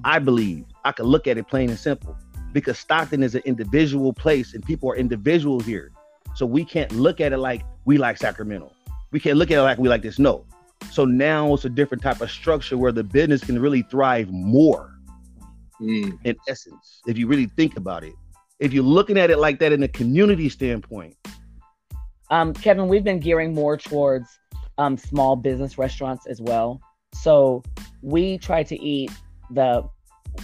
I 0.04 0.18
believe 0.18 0.64
I 0.84 0.92
can 0.92 1.06
look 1.06 1.26
at 1.26 1.38
it 1.38 1.48
plain 1.48 1.70
and 1.70 1.78
simple 1.78 2.16
because 2.52 2.78
Stockton 2.78 3.22
is 3.22 3.34
an 3.34 3.42
individual 3.44 4.12
place 4.12 4.54
and 4.54 4.64
people 4.64 4.90
are 4.90 4.96
individuals 4.96 5.64
here. 5.64 5.92
So 6.34 6.46
we 6.46 6.64
can't 6.64 6.90
look 6.92 7.20
at 7.20 7.32
it 7.32 7.38
like 7.38 7.62
we 7.84 7.98
like 7.98 8.16
Sacramento. 8.18 8.72
We 9.12 9.20
can't 9.20 9.38
look 9.38 9.50
at 9.50 9.58
it 9.58 9.62
like 9.62 9.78
we 9.78 9.88
like 9.88 10.02
this. 10.02 10.18
No. 10.18 10.44
So 10.90 11.04
now 11.04 11.52
it's 11.54 11.64
a 11.64 11.68
different 11.68 12.02
type 12.02 12.20
of 12.20 12.30
structure 12.30 12.78
where 12.78 12.92
the 12.92 13.04
business 13.04 13.42
can 13.42 13.58
really 13.60 13.82
thrive 13.82 14.30
more. 14.30 14.98
Mm. 15.80 16.18
In 16.24 16.36
essence, 16.48 17.02
if 17.06 17.18
you 17.18 17.26
really 17.26 17.46
think 17.46 17.76
about 17.76 18.04
it, 18.04 18.14
if 18.60 18.72
you're 18.72 18.84
looking 18.84 19.18
at 19.18 19.30
it 19.30 19.38
like 19.38 19.58
that 19.58 19.72
in 19.72 19.82
a 19.82 19.88
community 19.88 20.48
standpoint. 20.48 21.16
Um, 22.30 22.54
Kevin, 22.54 22.88
we've 22.88 23.04
been 23.04 23.20
gearing 23.20 23.52
more 23.54 23.76
towards 23.76 24.28
um, 24.78 24.96
small 24.96 25.36
business 25.36 25.76
restaurants 25.76 26.26
as 26.26 26.40
well. 26.40 26.80
So 27.14 27.62
we 28.02 28.38
try 28.38 28.62
to 28.62 28.80
eat 28.80 29.10
the, 29.50 29.88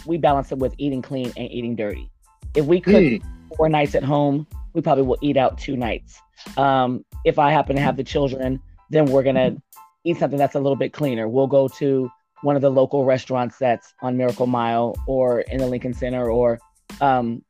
we 0.07 0.19
balance 0.19 0.53
it 0.53 0.59
with 0.59 0.75
eating 0.79 1.03
clean 1.03 1.33
and 1.37 1.51
eating 1.51 1.77
dirty. 1.77 2.11
If 2.55 2.67
we 2.67 2.81
cook 2.81 2.95
mm. 2.95 3.23
four 3.57 3.69
nights 3.69 3.95
at 3.95 4.03
home, 4.03 4.47
we 4.73 4.81
probably 4.81 5.05
will 5.05 5.19
eat 5.23 5.37
out 5.37 5.59
two 5.59 5.77
nights. 5.77 6.21
Um, 6.57 7.05
if 7.25 7.39
I 7.39 7.51
happen 7.51 7.77
to 7.77 7.83
have 7.83 7.97
the 7.97 8.05
children, 8.05 8.61
then 8.91 9.07
we're 9.07 9.23
gonna 9.23 9.57
eat 10.05 10.19
something 10.19 10.39
that's 10.39 10.55
a 10.55 10.61
little 10.61 10.77
bit 10.77 10.93
cleaner. 10.93 11.29
We'll 11.29 11.47
go 11.47 11.69
to 11.69 12.11
one 12.43 12.57
of 12.57 12.63
the 12.63 12.71
local 12.71 13.05
restaurants 13.05 13.59
that's 13.59 13.95
on 14.03 14.17
Miracle 14.17 14.47
Mile 14.47 14.95
or 15.07 15.41
in 15.43 15.59
the 15.59 15.67
Lincoln 15.67 15.93
Center 15.93 16.31
or 16.31 16.59
um, 17.01 17.43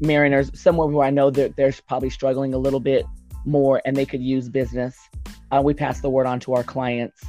Mariners, 0.00 0.50
somewhere 0.58 0.86
where 0.86 1.06
I 1.06 1.10
know 1.10 1.30
that 1.30 1.56
they're 1.56 1.74
probably 1.88 2.10
struggling 2.10 2.54
a 2.54 2.58
little 2.58 2.80
bit 2.80 3.04
more 3.44 3.82
and 3.84 3.96
they 3.96 4.06
could 4.06 4.22
use 4.22 4.48
business. 4.48 4.96
Uh, 5.50 5.60
we 5.62 5.74
pass 5.74 6.00
the 6.00 6.10
word 6.10 6.26
on 6.26 6.40
to 6.40 6.54
our 6.54 6.64
clients. 6.64 7.22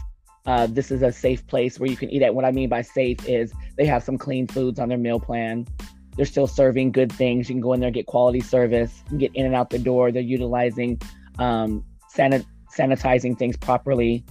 Uh, 0.46 0.68
this 0.68 0.92
is 0.92 1.02
a 1.02 1.12
safe 1.12 1.46
place 1.48 1.80
where 1.80 1.90
you 1.90 1.98
can 1.98 2.10
eat 2.10 2.22
at. 2.22 2.36
What 2.36 2.46
I 2.46 2.52
mean 2.52 2.70
by 2.70 2.82
safe 2.82 3.28
is 3.28 3.52
they 3.78 3.86
have 3.86 4.04
some 4.04 4.18
clean 4.18 4.48
foods 4.48 4.80
on 4.80 4.90
their 4.90 4.98
meal 4.98 5.20
plan. 5.20 5.68
They're 6.16 6.26
still 6.26 6.48
serving 6.48 6.92
good 6.92 7.12
things. 7.12 7.50
You 7.50 7.56
can 7.56 7.62
go 7.62 7.74
in 7.74 7.82
there 7.82 7.92
get 7.92 8.06
quality 8.06 8.40
service. 8.40 9.04
Get 9.18 9.36
in 9.36 9.46
and 9.46 9.56
out 9.56 9.70
the 9.70 9.80
door. 9.80 10.12
They're 10.12 10.22
utilizing 10.22 11.02
um, 11.40 11.84
sanit- 12.16 12.46
sanitizing 12.78 13.38
things 13.38 13.58
properly. 13.58 14.24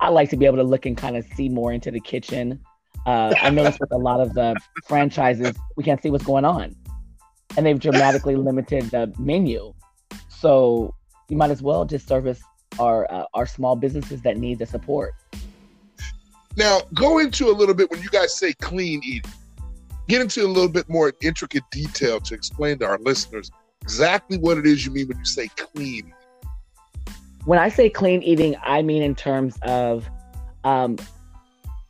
I 0.00 0.08
like 0.08 0.30
to 0.30 0.36
be 0.36 0.46
able 0.46 0.58
to 0.58 0.64
look 0.64 0.86
and 0.86 0.96
kind 0.96 1.16
of 1.16 1.24
see 1.34 1.48
more 1.48 1.72
into 1.72 1.90
the 1.90 2.00
kitchen. 2.00 2.60
Uh, 3.06 3.34
I 3.40 3.50
noticed 3.50 3.80
with 3.80 3.92
a 3.92 3.98
lot 3.98 4.20
of 4.20 4.34
the 4.34 4.54
franchises, 4.86 5.56
we 5.76 5.84
can't 5.84 6.02
see 6.02 6.10
what's 6.10 6.24
going 6.24 6.44
on 6.44 6.76
and 7.56 7.66
they've 7.66 7.78
dramatically 7.78 8.36
limited 8.48 8.84
the 8.90 9.12
menu. 9.18 9.72
So 10.28 10.94
you 11.28 11.36
might 11.36 11.50
as 11.50 11.62
well 11.62 11.84
just 11.84 12.08
service 12.08 12.40
our 12.78 13.10
uh, 13.12 13.24
our 13.34 13.46
small 13.46 13.76
businesses 13.76 14.22
that 14.22 14.36
need 14.36 14.58
the 14.58 14.66
support. 14.66 15.14
Now, 16.56 16.80
go 16.94 17.18
into 17.18 17.48
a 17.48 17.52
little 17.54 17.74
bit 17.74 17.90
when 17.90 18.02
you 18.02 18.08
guys 18.08 18.36
say 18.36 18.52
clean 18.54 19.00
eating. 19.04 19.30
Get 20.08 20.20
into 20.20 20.44
a 20.44 20.48
little 20.48 20.68
bit 20.68 20.88
more 20.88 21.12
intricate 21.22 21.62
detail 21.70 22.20
to 22.20 22.34
explain 22.34 22.78
to 22.78 22.86
our 22.86 22.98
listeners 22.98 23.50
exactly 23.82 24.38
what 24.38 24.58
it 24.58 24.66
is 24.66 24.84
you 24.84 24.90
mean 24.90 25.06
when 25.06 25.18
you 25.18 25.24
say 25.24 25.48
clean. 25.56 26.12
When 27.44 27.58
I 27.58 27.68
say 27.68 27.88
clean 27.88 28.22
eating, 28.22 28.56
I 28.62 28.82
mean 28.82 29.02
in 29.02 29.14
terms 29.14 29.58
of 29.62 30.08
um, 30.64 30.96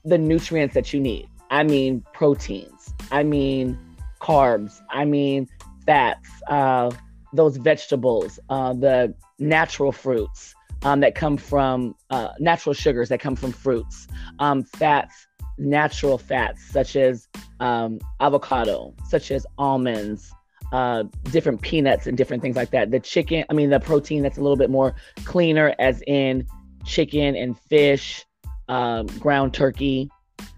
the 0.04 0.19
nutrients 0.19 0.75
that 0.75 0.92
you 0.92 1.00
need. 1.00 1.28
I 1.50 1.64
mean 1.64 2.04
proteins. 2.12 2.95
I 3.11 3.25
mean 3.25 3.78
carbs, 4.21 4.80
I 4.90 5.04
mean 5.04 5.49
fats, 5.85 6.28
uh, 6.49 6.90
those 7.33 7.57
vegetables, 7.57 8.38
uh, 8.49 8.73
the 8.75 9.14
natural 9.38 9.92
fruits 9.92 10.54
um, 10.83 11.00
that 11.00 11.14
come 11.14 11.37
from 11.37 11.95
uh, 12.11 12.30
natural 12.38 12.75
sugars 12.75 13.09
that 13.09 13.21
come 13.21 13.35
from 13.35 13.52
fruits, 13.52 14.07
um, 14.38 14.62
fats, 14.62 15.26
natural 15.59 16.19
fats 16.19 16.64
such 16.71 16.97
as 16.97 17.28
um, 17.59 17.99
avocado, 18.21 18.95
such 19.09 19.30
as 19.30 19.47
almonds, 19.59 20.33
uh, 20.73 21.05
different 21.25 21.61
peanuts 21.62 22.07
and 22.07 22.17
different 22.17 22.43
things 22.43 22.57
like 22.57 22.71
that. 22.71 22.91
The 22.91 23.00
chicken, 23.00 23.45
I 23.50 23.53
mean, 23.53 23.71
the 23.71 23.81
protein 23.81 24.23
that's 24.23 24.39
a 24.39 24.41
little 24.41 24.57
bit 24.57 24.71
more 24.71 24.95
cleaner, 25.25 25.75
as 25.79 26.03
in 26.07 26.47
chicken 26.85 27.37
and 27.37 27.59
fish, 27.59 28.25
um, 28.69 29.07
ground 29.19 29.55
turkey. 29.55 30.11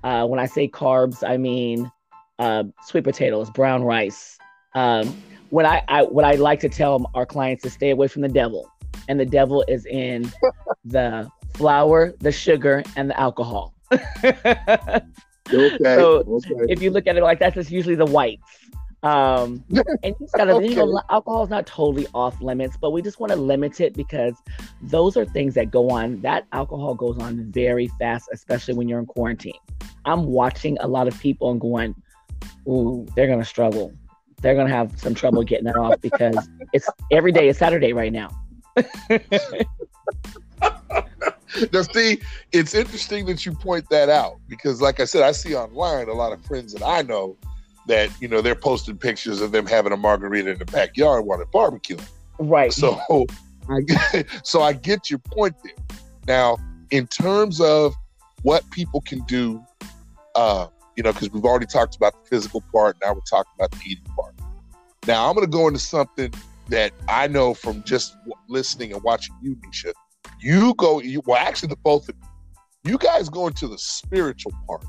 Uh, 0.05 0.27
when 0.27 0.39
I 0.39 0.47
say 0.47 0.69
carbs, 0.69 1.27
I 1.29 1.37
mean 1.37 1.91
uh, 2.39 2.65
sweet 2.85 3.05
potatoes, 3.05 3.51
brown 3.51 3.83
rice. 3.83 4.39
Um, 4.75 5.17
what 5.51 5.65
I, 5.65 5.83
I 5.89 6.03
what 6.03 6.25
I 6.25 6.33
like 6.33 6.61
to 6.61 6.69
tell 6.69 7.11
our 7.15 7.27
clients 7.27 7.63
to 7.65 7.71
stay 7.71 7.91
away 7.91 8.09
from 8.09 8.23
the 8.23 8.29
devil, 8.29 8.71
and 9.09 9.19
the 9.19 9.27
devil 9.27 9.65
is 9.69 9.87
in 9.87 10.31
the 10.85 11.31
flour, 11.55 12.15
the 12.21 12.33
sugar, 12.33 12.83
and 12.97 13.11
the 13.11 13.21
alcohol. 13.21 13.75
okay. 13.93 15.03
So 15.51 16.25
okay. 16.27 16.73
if 16.73 16.81
you 16.81 16.91
look 16.91 17.07
at 17.07 17.17
it 17.17 17.23
like 17.23 17.39
that, 17.41 17.57
it's 17.57 17.71
usually 17.71 17.95
the 17.95 18.07
whites. 18.07 18.43
Um, 19.03 19.65
and 20.03 20.15
you 20.21 20.29
gotta, 20.37 20.55
okay. 20.55 20.69
you 20.69 20.77
know, 20.77 21.01
alcohol 21.11 21.43
is 21.45 21.51
not 21.51 21.67
totally 21.67 22.07
off 22.15 22.41
limits, 22.41 22.77
but 22.81 22.93
we 22.93 23.03
just 23.03 23.19
want 23.19 23.33
to 23.33 23.37
limit 23.37 23.81
it 23.81 23.95
because 23.95 24.35
those 24.81 25.17
are 25.17 25.25
things 25.25 25.55
that 25.55 25.71
go 25.71 25.91
on. 25.91 26.21
That 26.21 26.47
alcohol 26.53 26.95
goes 26.95 27.19
on 27.19 27.51
very 27.51 27.89
fast, 27.99 28.29
especially 28.33 28.75
when 28.75 28.89
you're 28.89 29.01
in 29.01 29.07
quarantine. 29.07 29.59
I'm 30.05 30.27
watching 30.27 30.79
a 30.81 30.87
lot 30.87 31.09
of 31.09 31.19
people 31.21 31.51
and 31.51 31.61
going, 31.61 31.95
ooh, 32.69 33.07
they're 33.17 33.27
gonna 33.27 33.45
struggle. 33.45 33.93
They're 34.41 34.55
gonna 34.55 34.71
have 34.71 34.99
some 34.99 35.15
trouble 35.15 35.43
getting 35.43 35.65
that 35.67 35.77
off 35.77 36.01
because 36.01 36.49
it's 36.73 36.89
every 37.11 37.33
day 37.33 37.49
is 37.49 37.59
Saturday 37.59 37.93
right 37.93 38.13
now. 38.13 38.31
now, 41.73 41.83
see, 41.93 42.21
it's 42.53 42.75
interesting 42.75 43.27
that 43.27 43.45
you 43.45 43.53
point 43.53 43.89
that 43.91 44.09
out 44.09 44.39
because, 44.49 44.81
like 44.81 45.01
I 45.01 45.05
said, 45.05 45.23
I 45.23 45.33
see 45.33 45.55
online 45.55 46.09
a 46.09 46.15
lot 46.15 46.33
of 46.33 46.45
friends 46.45 46.73
that 46.73 46.85
I 46.85 47.03
know 47.03 47.37
that 47.89 48.11
you 48.21 48.29
know 48.29 48.41
they're 48.41 48.55
posting 48.55 48.97
pictures 48.97 49.41
of 49.41 49.53
them 49.53 49.67
having 49.67 49.93
a 49.93 49.97
margarita 49.97 50.51
in 50.51 50.59
the 50.59 50.65
backyard 50.67 51.25
while 51.25 51.39
they're 51.39 51.47
barbecuing. 51.47 52.07
Right. 52.39 52.73
So, 52.73 53.01
I, 53.69 54.25
so 54.45 54.63
I 54.63 54.73
get 54.73 55.11
your 55.11 55.19
point 55.19 55.55
there. 55.63 55.97
Now, 56.27 56.57
in 56.91 57.07
terms 57.07 57.61
of 57.61 57.95
what 58.43 58.69
people 58.71 59.01
can 59.03 59.21
do 59.27 59.65
uh, 60.35 60.67
you 60.97 61.03
know, 61.03 61.13
because 61.13 61.31
we've 61.31 61.45
already 61.45 61.67
talked 61.67 61.97
about 61.97 62.13
the 62.23 62.29
physical 62.29 62.63
part. 62.73 62.97
Now 63.03 63.15
we're 63.15 63.21
talking 63.21 63.53
about 63.57 63.71
the 63.73 63.81
eating 63.87 64.05
part. 64.17 64.35
Now 65.07 65.29
I'm 65.29 65.35
going 65.35 65.47
to 65.47 65.51
go 65.51 65.67
into 65.67 65.81
something 65.81 66.33
that 66.69 66.93
I 67.09 67.27
know 67.27 67.55
from 67.55 67.83
just 67.85 68.17
listening 68.49 68.93
and 68.93 69.03
watching 69.03 69.35
you, 69.43 69.57
Nesha. 69.57 69.93
You 70.41 70.75
go, 70.75 71.01
you, 71.01 71.23
well, 71.27 71.39
actually, 71.39 71.71
the 71.71 71.77
both 71.77 72.09
of 72.09 72.17
you, 72.85 72.93
you 72.93 72.99
guys 72.99 73.29
go 73.29 73.47
into 73.47 73.69
the 73.69 73.79
spiritual 73.79 74.53
part. 74.67 74.85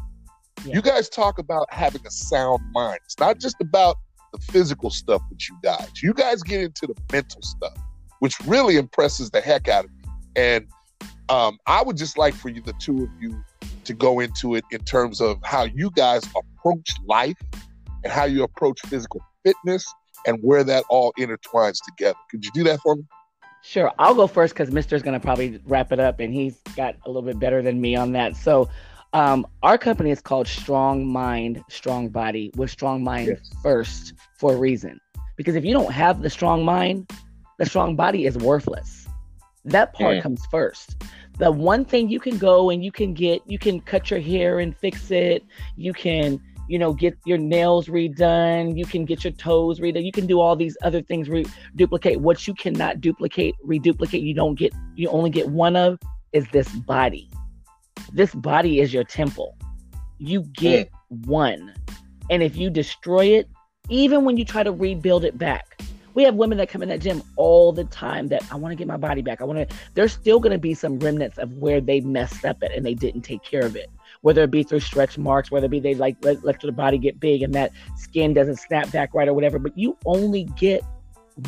Yeah. 0.65 0.75
You 0.75 0.81
guys 0.81 1.09
talk 1.09 1.39
about 1.39 1.71
having 1.71 2.05
a 2.05 2.11
sound 2.11 2.61
mind. 2.71 2.99
It's 3.05 3.19
not 3.19 3.39
just 3.39 3.57
about 3.59 3.97
the 4.31 4.39
physical 4.39 4.89
stuff 4.89 5.21
that 5.29 5.47
you 5.47 5.57
guys. 5.63 6.01
You 6.01 6.13
guys 6.13 6.41
get 6.41 6.61
into 6.61 6.87
the 6.87 6.95
mental 7.11 7.41
stuff, 7.41 7.77
which 8.19 8.39
really 8.41 8.77
impresses 8.77 9.29
the 9.29 9.41
heck 9.41 9.67
out 9.67 9.85
of 9.85 9.91
me. 9.91 10.03
And 10.35 10.67
um, 11.29 11.57
I 11.67 11.83
would 11.83 11.97
just 11.97 12.17
like 12.17 12.33
for 12.33 12.49
you, 12.49 12.61
the 12.61 12.73
two 12.73 13.03
of 13.03 13.09
you, 13.21 13.43
to 13.85 13.93
go 13.93 14.19
into 14.19 14.55
it 14.55 14.63
in 14.71 14.79
terms 14.83 15.19
of 15.21 15.37
how 15.43 15.63
you 15.63 15.91
guys 15.91 16.23
approach 16.35 16.91
life 17.05 17.37
and 18.03 18.11
how 18.11 18.25
you 18.25 18.43
approach 18.43 18.79
physical 18.81 19.21
fitness 19.43 19.85
and 20.25 20.39
where 20.41 20.63
that 20.63 20.83
all 20.89 21.13
intertwines 21.19 21.79
together. 21.85 22.17
Could 22.31 22.45
you 22.45 22.51
do 22.53 22.63
that 22.63 22.79
for 22.79 22.95
me? 22.95 23.03
Sure. 23.61 23.91
I'll 23.97 24.15
go 24.15 24.27
first 24.27 24.53
because 24.53 24.71
Mister's 24.71 25.01
going 25.01 25.17
to 25.17 25.23
probably 25.23 25.61
wrap 25.65 25.91
it 25.91 25.99
up 25.99 26.19
and 26.19 26.33
he's 26.33 26.57
got 26.75 26.95
a 27.05 27.09
little 27.09 27.21
bit 27.21 27.39
better 27.39 27.61
than 27.61 27.79
me 27.79 27.95
on 27.95 28.11
that. 28.13 28.35
So, 28.35 28.69
um, 29.13 29.45
our 29.61 29.77
company 29.77 30.11
is 30.11 30.21
called 30.21 30.47
Strong 30.47 31.05
Mind, 31.05 31.63
Strong 31.69 32.09
Body, 32.09 32.51
with 32.55 32.69
Strong 32.69 33.03
Mind 33.03 33.27
yes. 33.27 33.49
first 33.61 34.13
for 34.37 34.53
a 34.53 34.57
reason. 34.57 34.99
Because 35.37 35.55
if 35.55 35.63
you 35.63 35.73
don't 35.73 35.91
have 35.91 36.21
the 36.21 36.29
strong 36.29 36.63
mind, 36.63 37.09
the 37.57 37.65
strong 37.65 37.95
body 37.95 38.25
is 38.25 38.37
worthless. 38.37 39.07
That 39.65 39.93
part 39.93 40.17
mm. 40.17 40.21
comes 40.21 40.45
first 40.47 40.95
the 41.37 41.51
one 41.51 41.83
thing 41.83 42.09
you 42.09 42.19
can 42.19 42.37
go 42.37 42.69
and 42.69 42.83
you 42.83 42.91
can 42.91 43.13
get 43.13 43.41
you 43.45 43.57
can 43.57 43.79
cut 43.81 44.11
your 44.11 44.19
hair 44.19 44.59
and 44.59 44.77
fix 44.77 45.09
it 45.11 45.43
you 45.75 45.93
can 45.93 46.39
you 46.69 46.77
know 46.77 46.93
get 46.93 47.17
your 47.25 47.37
nails 47.37 47.87
redone 47.87 48.77
you 48.77 48.85
can 48.85 49.03
get 49.03 49.23
your 49.23 49.33
toes 49.33 49.79
redone 49.79 50.05
you 50.05 50.11
can 50.11 50.27
do 50.27 50.39
all 50.39 50.55
these 50.55 50.77
other 50.83 51.01
things 51.01 51.29
re- 51.29 51.45
duplicate 51.75 52.19
what 52.19 52.47
you 52.47 52.53
cannot 52.53 53.01
duplicate 53.01 53.55
reduplicate 53.63 54.21
you 54.21 54.33
don't 54.33 54.55
get 54.55 54.73
you 54.95 55.09
only 55.09 55.29
get 55.29 55.49
one 55.49 55.75
of 55.75 55.97
is 56.33 56.45
this 56.51 56.69
body 56.69 57.29
this 58.11 58.33
body 58.35 58.79
is 58.79 58.93
your 58.93 59.03
temple 59.03 59.55
you 60.17 60.41
get 60.53 60.89
mm. 60.89 61.25
one 61.25 61.73
and 62.29 62.43
if 62.43 62.55
you 62.55 62.69
destroy 62.69 63.25
it 63.25 63.47
even 63.89 64.25
when 64.25 64.37
you 64.37 64.45
try 64.45 64.63
to 64.63 64.71
rebuild 64.71 65.23
it 65.23 65.37
back 65.37 65.73
We 66.13 66.23
have 66.23 66.35
women 66.35 66.57
that 66.59 66.69
come 66.69 66.83
in 66.83 66.89
that 66.89 67.01
gym 67.01 67.23
all 67.37 67.71
the 67.71 67.85
time 67.85 68.27
that 68.27 68.43
I 68.51 68.55
want 68.55 68.71
to 68.71 68.75
get 68.75 68.87
my 68.87 68.97
body 68.97 69.21
back. 69.21 69.41
I 69.41 69.45
want 69.45 69.67
to. 69.67 69.75
There's 69.95 70.13
still 70.13 70.39
going 70.39 70.51
to 70.51 70.59
be 70.59 70.73
some 70.73 70.99
remnants 70.99 71.37
of 71.37 71.57
where 71.57 71.81
they 71.81 72.01
messed 72.01 72.45
up 72.45 72.57
at 72.61 72.71
and 72.71 72.85
they 72.85 72.93
didn't 72.93 73.21
take 73.21 73.43
care 73.43 73.65
of 73.65 73.75
it. 73.75 73.89
Whether 74.21 74.43
it 74.43 74.51
be 74.51 74.63
through 74.63 74.81
stretch 74.81 75.17
marks, 75.17 75.51
whether 75.51 75.65
it 75.65 75.69
be 75.71 75.79
they 75.79 75.95
like 75.95 76.15
let, 76.23 76.43
let 76.43 76.59
the 76.61 76.71
body 76.71 76.97
get 76.97 77.19
big 77.19 77.41
and 77.41 77.53
that 77.55 77.71
skin 77.97 78.33
doesn't 78.33 78.57
snap 78.57 78.91
back 78.91 79.13
right 79.13 79.27
or 79.27 79.33
whatever. 79.33 79.59
But 79.59 79.77
you 79.77 79.97
only 80.05 80.43
get 80.55 80.83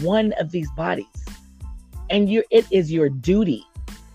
one 0.02 0.34
of 0.40 0.52
these 0.52 0.70
bodies, 0.72 1.26
and 2.10 2.30
you 2.30 2.44
it 2.50 2.66
is 2.72 2.92
your 2.92 3.10
duty. 3.10 3.64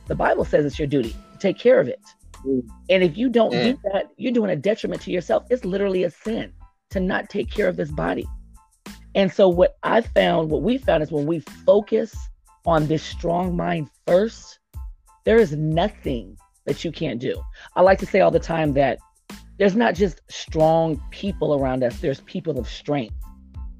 The 0.08 0.16
Bible 0.16 0.44
says 0.44 0.64
it's 0.64 0.78
your 0.78 0.88
duty 0.88 1.14
to 1.32 1.38
take 1.38 1.58
care 1.58 1.78
of 1.78 1.86
it. 1.86 2.00
And 2.44 3.02
if 3.02 3.16
you 3.16 3.28
don't 3.28 3.52
mm. 3.52 3.62
do 3.62 3.78
that, 3.92 4.10
you're 4.16 4.32
doing 4.32 4.50
a 4.50 4.56
detriment 4.56 5.02
to 5.02 5.10
yourself. 5.10 5.44
It's 5.50 5.64
literally 5.64 6.04
a 6.04 6.10
sin 6.10 6.52
to 6.90 7.00
not 7.00 7.28
take 7.28 7.50
care 7.50 7.68
of 7.68 7.76
this 7.76 7.90
body. 7.90 8.26
And 9.14 9.32
so, 9.32 9.48
what 9.48 9.76
I 9.82 10.00
found, 10.00 10.50
what 10.50 10.62
we 10.62 10.78
found 10.78 11.02
is 11.02 11.10
when 11.10 11.26
we 11.26 11.40
focus 11.66 12.14
on 12.66 12.86
this 12.86 13.02
strong 13.02 13.56
mind 13.56 13.90
first, 14.06 14.58
there 15.24 15.38
is 15.38 15.52
nothing 15.52 16.36
that 16.66 16.84
you 16.84 16.92
can't 16.92 17.20
do. 17.20 17.40
I 17.74 17.82
like 17.82 17.98
to 17.98 18.06
say 18.06 18.20
all 18.20 18.30
the 18.30 18.38
time 18.38 18.74
that 18.74 18.98
there's 19.58 19.76
not 19.76 19.94
just 19.94 20.20
strong 20.28 21.02
people 21.10 21.54
around 21.54 21.82
us, 21.82 21.98
there's 22.00 22.20
people 22.22 22.58
of 22.58 22.68
strength 22.68 23.14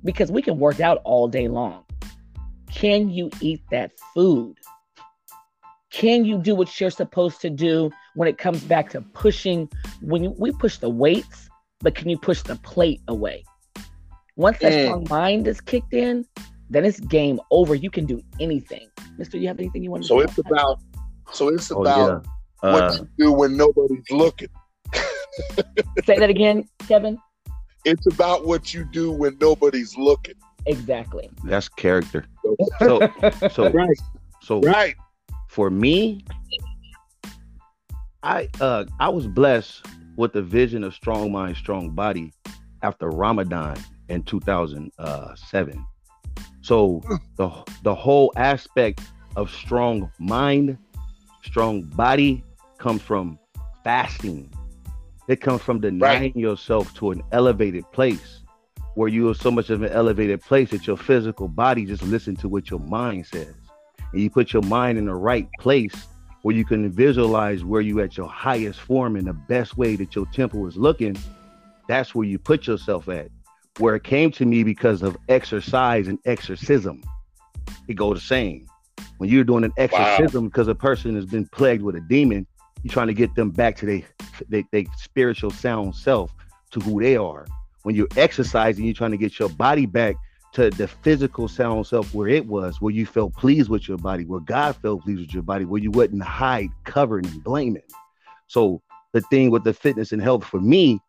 because 0.05 0.31
we 0.31 0.43
can 0.43 0.59
work 0.59 0.81
out 0.81 0.99
all 1.05 1.29
day 1.29 1.49
long. 1.49 1.85
Can 2.73 3.11
you 3.11 3.31
eat 3.41 3.63
that 3.71 3.93
food? 4.15 4.57
Can 5.91 6.25
you 6.25 6.39
do 6.39 6.55
what 6.55 6.81
you're 6.81 6.91
supposed 6.91 7.41
to 7.41 7.51
do 7.51 7.91
when 8.15 8.29
it 8.29 8.39
comes 8.39 8.63
back 8.63 8.91
to 8.91 9.01
pushing? 9.01 9.69
When 10.01 10.25
you, 10.25 10.35
we 10.39 10.53
push 10.53 10.79
the 10.79 10.89
weights, 10.89 11.49
but 11.81 11.95
can 11.95 12.09
you 12.09 12.19
push 12.19 12.43
the 12.43 12.57
plate 12.57 13.01
away? 13.09 13.45
Once 14.37 14.59
that 14.59 14.73
mm. 14.73 14.85
strong 14.87 15.07
mind 15.11 15.49
is 15.49 15.61
kicked 15.61 15.93
in, 15.93 16.25
then 16.71 16.85
it's 16.85 17.01
game 17.01 17.41
over. 17.51 17.75
You 17.75 17.91
can 17.91 18.07
do 18.07 18.23
anything. 18.39 18.89
Mister, 19.19 19.37
you 19.37 19.49
have 19.49 19.59
anything 19.59 19.83
you 19.83 19.91
want 19.91 20.05
to 20.05 20.09
say 20.09 20.15
So 20.15 20.21
it's 20.21 20.39
about 20.39 20.79
so 21.33 21.49
it's 21.49 21.71
oh, 21.71 21.83
about 21.83 22.25
yeah. 22.63 22.69
uh, 22.69 22.73
what 22.73 22.95
you 22.95 23.09
do 23.19 23.33
when 23.33 23.57
nobody's 23.57 24.11
looking. 24.11 24.49
Say 26.05 26.19
that 26.19 26.31
again, 26.31 26.69
Kevin. 26.87 27.19
It's 27.85 28.07
about 28.07 28.47
what 28.47 28.73
you 28.75 28.85
do 28.85 29.11
when 29.11 29.37
nobody's 29.41 29.97
looking. 29.97 30.35
Exactly. 30.67 31.31
That's 31.45 31.69
character. 31.69 32.27
So 32.79 33.01
so 33.51 33.71
right. 33.71 33.99
So 34.43 34.61
right. 34.61 34.95
For 35.51 35.69
me, 35.69 36.25
I 38.23 38.49
uh 38.61 38.85
I 39.01 39.09
was 39.09 39.27
blessed 39.27 39.85
with 40.17 40.33
the 40.33 40.43
vision 40.43 40.85
of 40.85 40.95
strong 40.95 41.33
mind, 41.33 41.57
strong 41.57 41.91
body 41.91 42.33
after 42.83 43.09
Ramadan 43.09 43.77
in 44.09 44.23
2007. 44.23 45.87
So 46.63 47.03
the 47.37 47.51
the 47.83 47.93
whole 47.93 48.33
aspect 48.37 49.01
of 49.35 49.51
strong 49.51 50.13
mind, 50.21 50.79
strong 51.43 51.83
body 51.83 52.45
comes 52.79 53.03
from 53.03 53.37
fasting. 53.83 54.53
It 55.27 55.41
comes 55.41 55.63
from 55.63 55.81
denying 55.81 56.23
right. 56.23 56.37
yourself 56.37 56.95
to 56.95 57.11
an 57.11 57.25
elevated 57.33 57.91
place 57.91 58.45
where 58.95 59.09
you 59.09 59.29
are 59.29 59.35
so 59.35 59.51
much 59.51 59.71
of 59.71 59.83
an 59.83 59.91
elevated 59.91 60.43
place 60.43 60.71
that 60.71 60.87
your 60.87 60.97
physical 60.97 61.49
body 61.49 61.87
just 61.87 62.05
listen 62.05 62.37
to 62.37 62.49
what 62.49 62.71
your 62.71 62.81
mind 62.81 63.27
says. 63.27 63.60
And 64.13 64.21
you 64.21 64.31
put 64.31 64.53
your 64.53 64.63
mind 64.63 64.99
in 64.99 65.07
the 65.07 65.15
right 65.15 65.49
place 65.59 65.95
where 66.43 66.55
you 66.55 66.65
can 66.65 66.91
visualize 66.91 67.65
where 67.65 67.81
you 67.81 68.01
at 68.01 68.17
your 68.17 68.29
highest 68.29 68.81
form 68.81 69.17
in 69.17 69.27
the 69.27 69.33
best 69.33 69.77
way 69.77 69.97
that 69.97 70.15
your 70.15 70.27
temple 70.33 70.67
is 70.67 70.77
looking. 70.77 71.17
That's 71.89 72.15
where 72.15 72.27
you 72.27 72.39
put 72.39 72.67
yourself 72.67 73.09
at 73.09 73.31
where 73.81 73.95
it 73.95 74.05
came 74.05 74.31
to 74.33 74.45
me 74.45 74.63
because 74.63 75.03
of 75.03 75.17
exercise 75.29 76.09
and 76.09 76.19
exorcism. 76.25 77.03
It 77.89 77.95
go 77.95 78.13
the 78.15 78.21
same. 78.21 78.67
When 79.19 79.31
you're 79.31 79.45
doing 79.45 79.65
an 79.65 79.73
exorcism 79.77 80.45
wow. 80.45 80.49
because 80.49 80.69
a 80.69 80.75
person 80.75 81.15
has 81.15 81.27
been 81.27 81.47
plagued 81.47 81.83
with 81.83 81.97
a 81.97 82.01
demon, 82.01 82.47
you're 82.83 82.93
trying 82.93 83.09
to 83.09 83.15
get 83.15 83.35
them 83.35 83.51
back 83.51 83.77
to 83.77 83.87
their 83.87 84.03
they, 84.49 84.65
they 84.73 84.87
spiritual 84.97 85.51
sound 85.51 85.95
self 85.95 86.33
to 86.71 86.81
who 86.81 87.01
they 87.01 87.17
are. 87.17 87.47
When 87.83 87.95
you're 87.95 88.09
exercising, 88.17 88.85
you're 88.85 88.95
trying 88.95 89.11
to 89.11 89.17
get 89.17 89.39
your 89.39 89.51
body 89.51 89.87
back 89.87 90.17
to 90.53 90.71
the 90.71 90.89
physical 90.89 91.49
sound 91.49 91.87
self 91.87 92.13
where 92.15 92.29
it 92.29 92.47
was, 92.47 92.81
where 92.81 92.93
you 92.93 93.07
felt 93.07 93.35
pleased 93.35 93.69
with 93.69 93.89
your 93.89 93.99
body, 93.99 94.25
where 94.25 94.41
God 94.41 94.77
felt 94.77 95.03
pleased 95.03 95.21
with 95.21 95.35
your 95.35 95.43
body, 95.43 95.65
where 95.65 95.81
you 95.81 95.91
wouldn't 95.91 96.23
hide, 96.23 96.71
covering, 96.85 97.27
and 97.27 97.43
blaming. 97.45 97.83
So 98.47 98.83
the 99.13 99.21
thing 99.23 99.51
with 99.51 99.65
the 99.65 99.73
fitness 99.73 100.13
and 100.13 100.23
health 100.23 100.45
for 100.45 100.61
me 100.61 101.01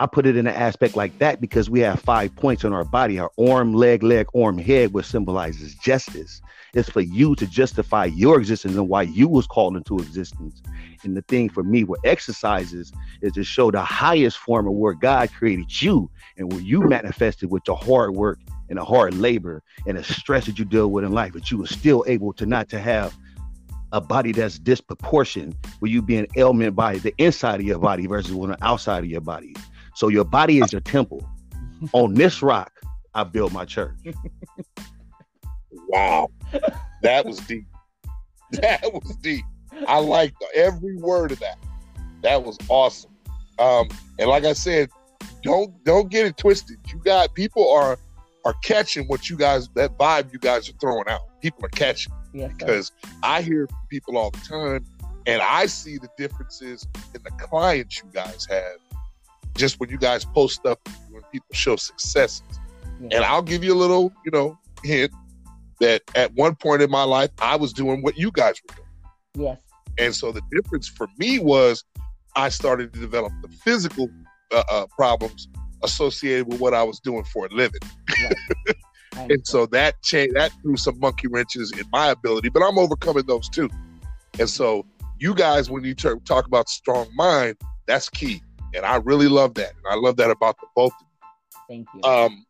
I 0.00 0.06
put 0.06 0.24
it 0.24 0.34
in 0.34 0.46
an 0.46 0.54
aspect 0.54 0.96
like 0.96 1.18
that 1.18 1.42
because 1.42 1.68
we 1.68 1.80
have 1.80 2.00
five 2.00 2.34
points 2.34 2.64
on 2.64 2.72
our 2.72 2.86
body 2.86 3.18
our 3.18 3.30
arm, 3.38 3.74
leg, 3.74 4.02
leg, 4.02 4.28
arm, 4.34 4.56
head, 4.56 4.94
which 4.94 5.04
symbolizes 5.04 5.74
justice. 5.74 6.40
It's 6.72 6.88
for 6.88 7.02
you 7.02 7.34
to 7.36 7.46
justify 7.46 8.06
your 8.06 8.38
existence 8.38 8.76
and 8.76 8.88
why 8.88 9.02
you 9.02 9.28
was 9.28 9.46
called 9.46 9.76
into 9.76 9.98
existence. 9.98 10.62
And 11.04 11.14
the 11.14 11.20
thing 11.22 11.50
for 11.50 11.62
me 11.62 11.84
with 11.84 12.00
exercises 12.06 12.94
is 13.20 13.32
to 13.34 13.44
show 13.44 13.70
the 13.70 13.82
highest 13.82 14.38
form 14.38 14.66
of 14.66 14.72
where 14.72 14.94
God 14.94 15.30
created 15.34 15.82
you 15.82 16.10
and 16.38 16.50
where 16.50 16.62
you 16.62 16.80
manifested 16.80 17.50
with 17.50 17.64
the 17.64 17.74
hard 17.74 18.14
work 18.14 18.38
and 18.70 18.78
the 18.78 18.84
hard 18.84 19.14
labor 19.14 19.62
and 19.86 19.98
the 19.98 20.04
stress 20.04 20.46
that 20.46 20.58
you 20.58 20.64
deal 20.64 20.90
with 20.90 21.04
in 21.04 21.12
life, 21.12 21.32
but 21.32 21.50
you 21.50 21.58
were 21.58 21.66
still 21.66 22.04
able 22.06 22.32
to 22.32 22.46
not 22.46 22.68
to 22.70 22.78
have 22.78 23.14
a 23.92 24.00
body 24.00 24.32
that's 24.32 24.58
disproportioned, 24.58 25.54
where 25.80 25.90
you 25.90 26.00
being 26.00 26.26
ailment 26.36 26.76
by 26.76 26.96
the 26.98 27.12
inside 27.18 27.58
of 27.60 27.66
your 27.66 27.80
body 27.80 28.06
versus 28.06 28.32
on 28.32 28.50
the 28.50 28.64
outside 28.64 29.02
of 29.02 29.10
your 29.10 29.20
body. 29.20 29.54
So 29.96 30.08
your 30.08 30.24
body 30.24 30.60
is 30.60 30.72
your 30.72 30.80
temple. 30.80 31.28
On 31.92 32.14
this 32.14 32.42
rock, 32.42 32.70
I 33.14 33.24
built 33.24 33.52
my 33.52 33.64
church. 33.64 33.96
wow. 35.88 36.28
That 37.02 37.26
was 37.26 37.38
deep. 37.40 37.66
That 38.52 38.82
was 38.92 39.16
deep. 39.22 39.44
I 39.86 39.98
like 40.00 40.34
every 40.56 40.96
word 40.96 41.30
of 41.30 41.38
that. 41.38 41.56
That 42.22 42.42
was 42.42 42.58
awesome. 42.68 43.12
Um, 43.60 43.88
and 44.18 44.28
like 44.28 44.44
I 44.44 44.54
said, 44.54 44.90
don't 45.42 45.82
don't 45.84 46.10
get 46.10 46.26
it 46.26 46.36
twisted. 46.36 46.78
You 46.88 46.98
got 46.98 47.32
people 47.34 47.70
are 47.70 47.96
are 48.44 48.54
catching 48.62 49.06
what 49.06 49.28
you 49.28 49.36
guys 49.36 49.68
that 49.74 49.96
vibe 49.98 50.32
you 50.32 50.38
guys 50.38 50.68
are 50.68 50.74
throwing 50.80 51.08
out. 51.08 51.20
People 51.40 51.64
are 51.64 51.70
catching 51.70 52.12
yes, 52.32 52.52
because 52.56 52.86
sir. 53.02 53.10
I 53.22 53.42
hear 53.42 53.68
people 53.88 54.16
all 54.16 54.30
the 54.30 54.38
time, 54.38 54.84
and 55.26 55.42
I 55.42 55.66
see 55.66 55.98
the 55.98 56.08
differences 56.16 56.86
in 57.14 57.22
the 57.22 57.30
clients 57.32 57.98
you 57.98 58.10
guys 58.12 58.46
have 58.50 58.76
just 59.56 59.80
when 59.80 59.90
you 59.90 59.98
guys 59.98 60.24
post 60.24 60.56
stuff 60.56 60.78
when 61.10 61.22
people 61.32 61.48
show 61.52 61.76
successes. 61.76 62.42
Yeah. 63.00 63.16
And 63.16 63.24
I'll 63.24 63.42
give 63.42 63.64
you 63.64 63.74
a 63.74 63.76
little, 63.78 64.12
you 64.24 64.30
know, 64.30 64.58
hint 64.84 65.12
that 65.80 66.02
at 66.14 66.34
one 66.34 66.54
point 66.54 66.82
in 66.82 66.90
my 66.90 67.04
life 67.04 67.30
I 67.40 67.56
was 67.56 67.72
doing 67.72 68.02
what 68.02 68.16
you 68.18 68.30
guys 68.30 68.54
were 68.68 68.76
doing. 68.76 69.48
Yes. 69.48 69.60
And 69.98 70.14
so 70.14 70.32
the 70.32 70.42
difference 70.52 70.88
for 70.88 71.08
me 71.18 71.38
was 71.38 71.84
I 72.36 72.48
started 72.48 72.92
to 72.92 73.00
develop 73.00 73.32
the 73.42 73.48
physical 73.48 74.08
uh, 74.52 74.62
uh, 74.70 74.86
problems 74.86 75.48
associated 75.82 76.48
with 76.48 76.60
what 76.60 76.74
I 76.74 76.82
was 76.82 77.00
doing 77.00 77.24
for 77.24 77.46
a 77.46 77.48
living. 77.50 77.80
and 79.16 79.46
so 79.46 79.66
that 79.66 80.00
changed 80.02 80.36
that 80.36 80.52
threw 80.62 80.76
some 80.76 80.98
monkey 81.00 81.28
wrenches 81.28 81.72
in 81.72 81.84
my 81.92 82.08
ability, 82.08 82.48
but 82.48 82.62
I'm 82.62 82.78
overcoming 82.78 83.26
those 83.26 83.48
too. 83.48 83.68
And 84.38 84.48
so 84.48 84.86
you 85.18 85.34
guys, 85.34 85.70
when 85.70 85.84
you 85.84 85.94
t- 85.94 86.08
talk 86.24 86.46
about 86.46 86.68
strong 86.68 87.08
mind, 87.14 87.56
that's 87.86 88.08
key 88.08 88.42
and 88.74 88.84
I 88.84 88.96
really 88.96 89.28
love 89.28 89.54
that. 89.54 89.72
And 89.76 89.86
I 89.90 89.96
love 89.96 90.16
that 90.16 90.30
about 90.30 90.56
the 90.60 90.66
both 90.74 90.92
of 90.92 91.00
you. 91.00 91.56
Thank 91.68 91.88
you. 91.94 92.08
Um, 92.08 92.44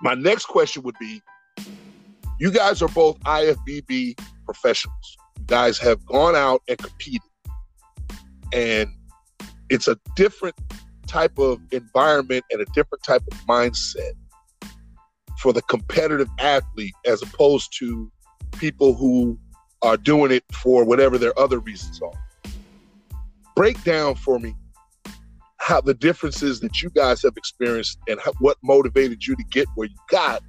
my 0.00 0.14
next 0.14 0.46
question 0.46 0.82
would 0.82 0.96
be: 0.98 1.22
You 2.38 2.50
guys 2.50 2.82
are 2.82 2.88
both 2.88 3.18
IFBB 3.20 4.18
professionals. 4.44 5.16
You 5.38 5.44
guys 5.46 5.78
have 5.78 6.04
gone 6.06 6.36
out 6.36 6.62
and 6.68 6.78
competed, 6.78 7.22
and 8.52 8.90
it's 9.68 9.88
a 9.88 9.96
different 10.16 10.56
type 11.10 11.38
of 11.38 11.60
environment 11.72 12.44
and 12.52 12.60
a 12.60 12.64
different 12.66 13.02
type 13.02 13.22
of 13.30 13.38
mindset 13.46 14.12
for 15.38 15.52
the 15.52 15.62
competitive 15.62 16.28
athlete 16.38 16.94
as 17.04 17.20
opposed 17.20 17.76
to 17.78 18.10
people 18.58 18.94
who 18.94 19.38
are 19.82 19.96
doing 19.96 20.30
it 20.30 20.44
for 20.52 20.84
whatever 20.84 21.18
their 21.18 21.36
other 21.38 21.58
reasons 21.58 22.00
are. 22.00 22.52
Break 23.56 23.82
down 23.82 24.14
for 24.14 24.38
me 24.38 24.54
how 25.58 25.80
the 25.80 25.94
differences 25.94 26.60
that 26.60 26.80
you 26.80 26.90
guys 26.90 27.22
have 27.22 27.36
experienced 27.36 27.98
and 28.08 28.20
how, 28.20 28.32
what 28.38 28.56
motivated 28.62 29.26
you 29.26 29.34
to 29.34 29.44
get 29.50 29.66
where 29.74 29.88
you 29.88 29.96
got 30.08 30.42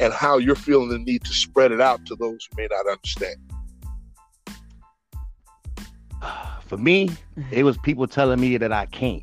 and 0.00 0.12
how 0.12 0.38
you're 0.38 0.54
feeling 0.54 0.88
the 0.88 0.98
need 0.98 1.22
to 1.24 1.34
spread 1.34 1.70
it 1.70 1.80
out 1.80 2.04
to 2.06 2.16
those 2.16 2.48
who 2.50 2.62
may 2.62 2.68
not 2.70 2.86
understand. 2.86 3.36
For 6.66 6.78
me, 6.78 7.08
mm-hmm. 7.08 7.42
it 7.50 7.64
was 7.64 7.76
people 7.78 8.06
telling 8.06 8.40
me 8.40 8.56
that 8.56 8.72
I 8.72 8.86
can't. 8.86 9.22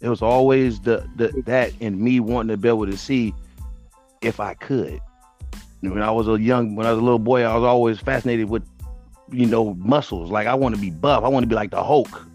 It 0.00 0.08
was 0.08 0.22
always 0.22 0.80
the, 0.80 1.08
the 1.16 1.28
that 1.46 1.72
and 1.80 2.00
me 2.00 2.20
wanting 2.20 2.48
to 2.48 2.56
be 2.56 2.68
able 2.68 2.86
to 2.86 2.96
see 2.96 3.34
if 4.22 4.40
I 4.40 4.54
could. 4.54 5.00
When 5.80 6.02
I 6.02 6.10
was 6.10 6.28
a 6.28 6.40
young, 6.40 6.74
when 6.76 6.86
I 6.86 6.90
was 6.90 6.98
a 6.98 7.02
little 7.02 7.18
boy, 7.18 7.42
I 7.42 7.54
was 7.54 7.64
always 7.64 7.98
fascinated 7.98 8.48
with, 8.48 8.62
you 9.30 9.46
know, 9.46 9.74
muscles. 9.74 10.30
Like 10.30 10.46
I 10.46 10.54
want 10.54 10.74
to 10.74 10.80
be 10.80 10.90
buff. 10.90 11.24
I 11.24 11.28
want 11.28 11.44
to 11.44 11.48
be 11.48 11.54
like 11.54 11.70
the 11.70 11.82
Hulk. 11.82 12.26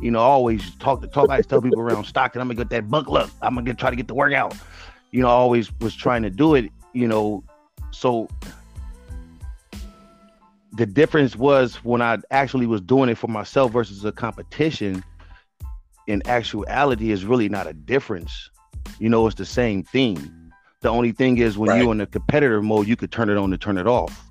You 0.00 0.10
know, 0.10 0.20
always 0.20 0.74
talk 0.76 1.00
to 1.02 1.06
talk. 1.06 1.30
I 1.30 1.40
tell 1.42 1.60
people 1.60 1.80
around 1.80 2.04
Stockton, 2.04 2.40
I'm 2.40 2.48
gonna 2.48 2.58
get 2.58 2.70
that 2.70 2.90
buck 2.90 3.08
look. 3.08 3.30
I'm 3.42 3.54
gonna 3.54 3.66
get, 3.66 3.78
try 3.78 3.90
to 3.90 3.96
get 3.96 4.08
the 4.08 4.14
workout. 4.14 4.54
You 5.10 5.22
know, 5.22 5.28
I 5.28 5.32
always 5.32 5.70
was 5.80 5.94
trying 5.94 6.22
to 6.22 6.30
do 6.30 6.54
it, 6.54 6.70
you 6.92 7.06
know, 7.06 7.44
so 7.90 8.28
the 10.72 10.86
difference 10.86 11.36
was 11.36 11.76
when 11.84 12.02
I 12.02 12.18
actually 12.30 12.66
was 12.66 12.80
doing 12.80 13.08
it 13.08 13.16
for 13.16 13.28
myself 13.28 13.72
versus 13.72 14.04
a 14.04 14.12
competition. 14.12 15.04
In 16.06 16.22
actuality, 16.26 17.10
is 17.10 17.24
really 17.24 17.48
not 17.48 17.66
a 17.66 17.72
difference. 17.72 18.50
You 18.98 19.08
know, 19.08 19.26
it's 19.26 19.36
the 19.36 19.46
same 19.46 19.82
thing. 19.82 20.16
The 20.82 20.90
only 20.90 21.12
thing 21.12 21.38
is 21.38 21.56
when 21.56 21.70
right. 21.70 21.82
you're 21.82 21.92
in 21.92 21.98
the 21.98 22.06
competitor 22.06 22.60
mode, 22.60 22.86
you 22.86 22.96
could 22.96 23.10
turn 23.10 23.30
it 23.30 23.38
on 23.38 23.50
to 23.50 23.58
turn 23.58 23.78
it 23.78 23.86
off. 23.86 24.22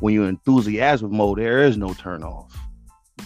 When 0.00 0.12
you're 0.12 0.24
in 0.24 0.30
enthusiasm 0.30 1.16
mode, 1.16 1.38
there 1.38 1.62
is 1.62 1.78
no 1.78 1.94
turn 1.94 2.22
off. 2.22 2.54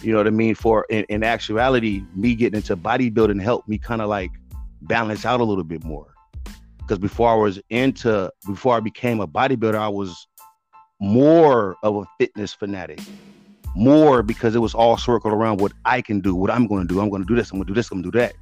You 0.01 0.13
know 0.13 0.19
what 0.19 0.27
I 0.27 0.31
mean? 0.31 0.55
For 0.55 0.85
in, 0.89 1.03
in 1.09 1.23
actuality, 1.23 2.03
me 2.15 2.35
getting 2.35 2.57
into 2.57 2.77
bodybuilding 2.77 3.41
helped 3.41 3.67
me 3.67 3.77
kind 3.77 4.01
of 4.01 4.07
like 4.07 4.31
balance 4.83 5.25
out 5.25 5.41
a 5.41 5.43
little 5.43 5.65
bit 5.65 5.83
more. 5.83 6.13
Because 6.77 6.99
before 6.99 7.29
I 7.29 7.35
was 7.35 7.59
into, 7.69 8.31
before 8.47 8.77
I 8.77 8.79
became 8.79 9.19
a 9.19 9.27
bodybuilder, 9.27 9.75
I 9.75 9.89
was 9.89 10.27
more 11.01 11.75
of 11.83 11.97
a 11.97 12.03
fitness 12.17 12.53
fanatic. 12.53 12.99
More 13.75 14.23
because 14.23 14.55
it 14.55 14.59
was 14.59 14.73
all 14.73 14.97
circled 14.97 15.33
around 15.33 15.61
what 15.61 15.71
I 15.85 16.01
can 16.01 16.19
do, 16.19 16.35
what 16.35 16.51
I'm 16.51 16.67
going 16.67 16.87
to 16.87 16.93
do. 16.93 16.99
I'm 16.99 17.09
going 17.09 17.21
to 17.21 17.27
do 17.27 17.35
this. 17.35 17.51
I'm 17.51 17.57
going 17.57 17.67
to 17.67 17.73
do 17.73 17.75
this. 17.75 17.91
I'm 17.91 18.01
going 18.01 18.11
to 18.11 18.17
do 18.17 18.19
that. 18.19 18.33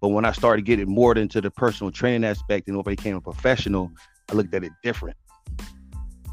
But 0.00 0.08
when 0.08 0.24
I 0.24 0.32
started 0.32 0.64
getting 0.64 0.88
more 0.88 1.16
into 1.16 1.40
the 1.40 1.50
personal 1.50 1.90
training 1.90 2.24
aspect 2.24 2.68
and 2.68 2.78
I 2.78 2.82
became 2.82 3.16
a 3.16 3.20
professional, 3.20 3.90
I 4.30 4.34
looked 4.34 4.54
at 4.54 4.64
it 4.64 4.72
different. 4.82 5.16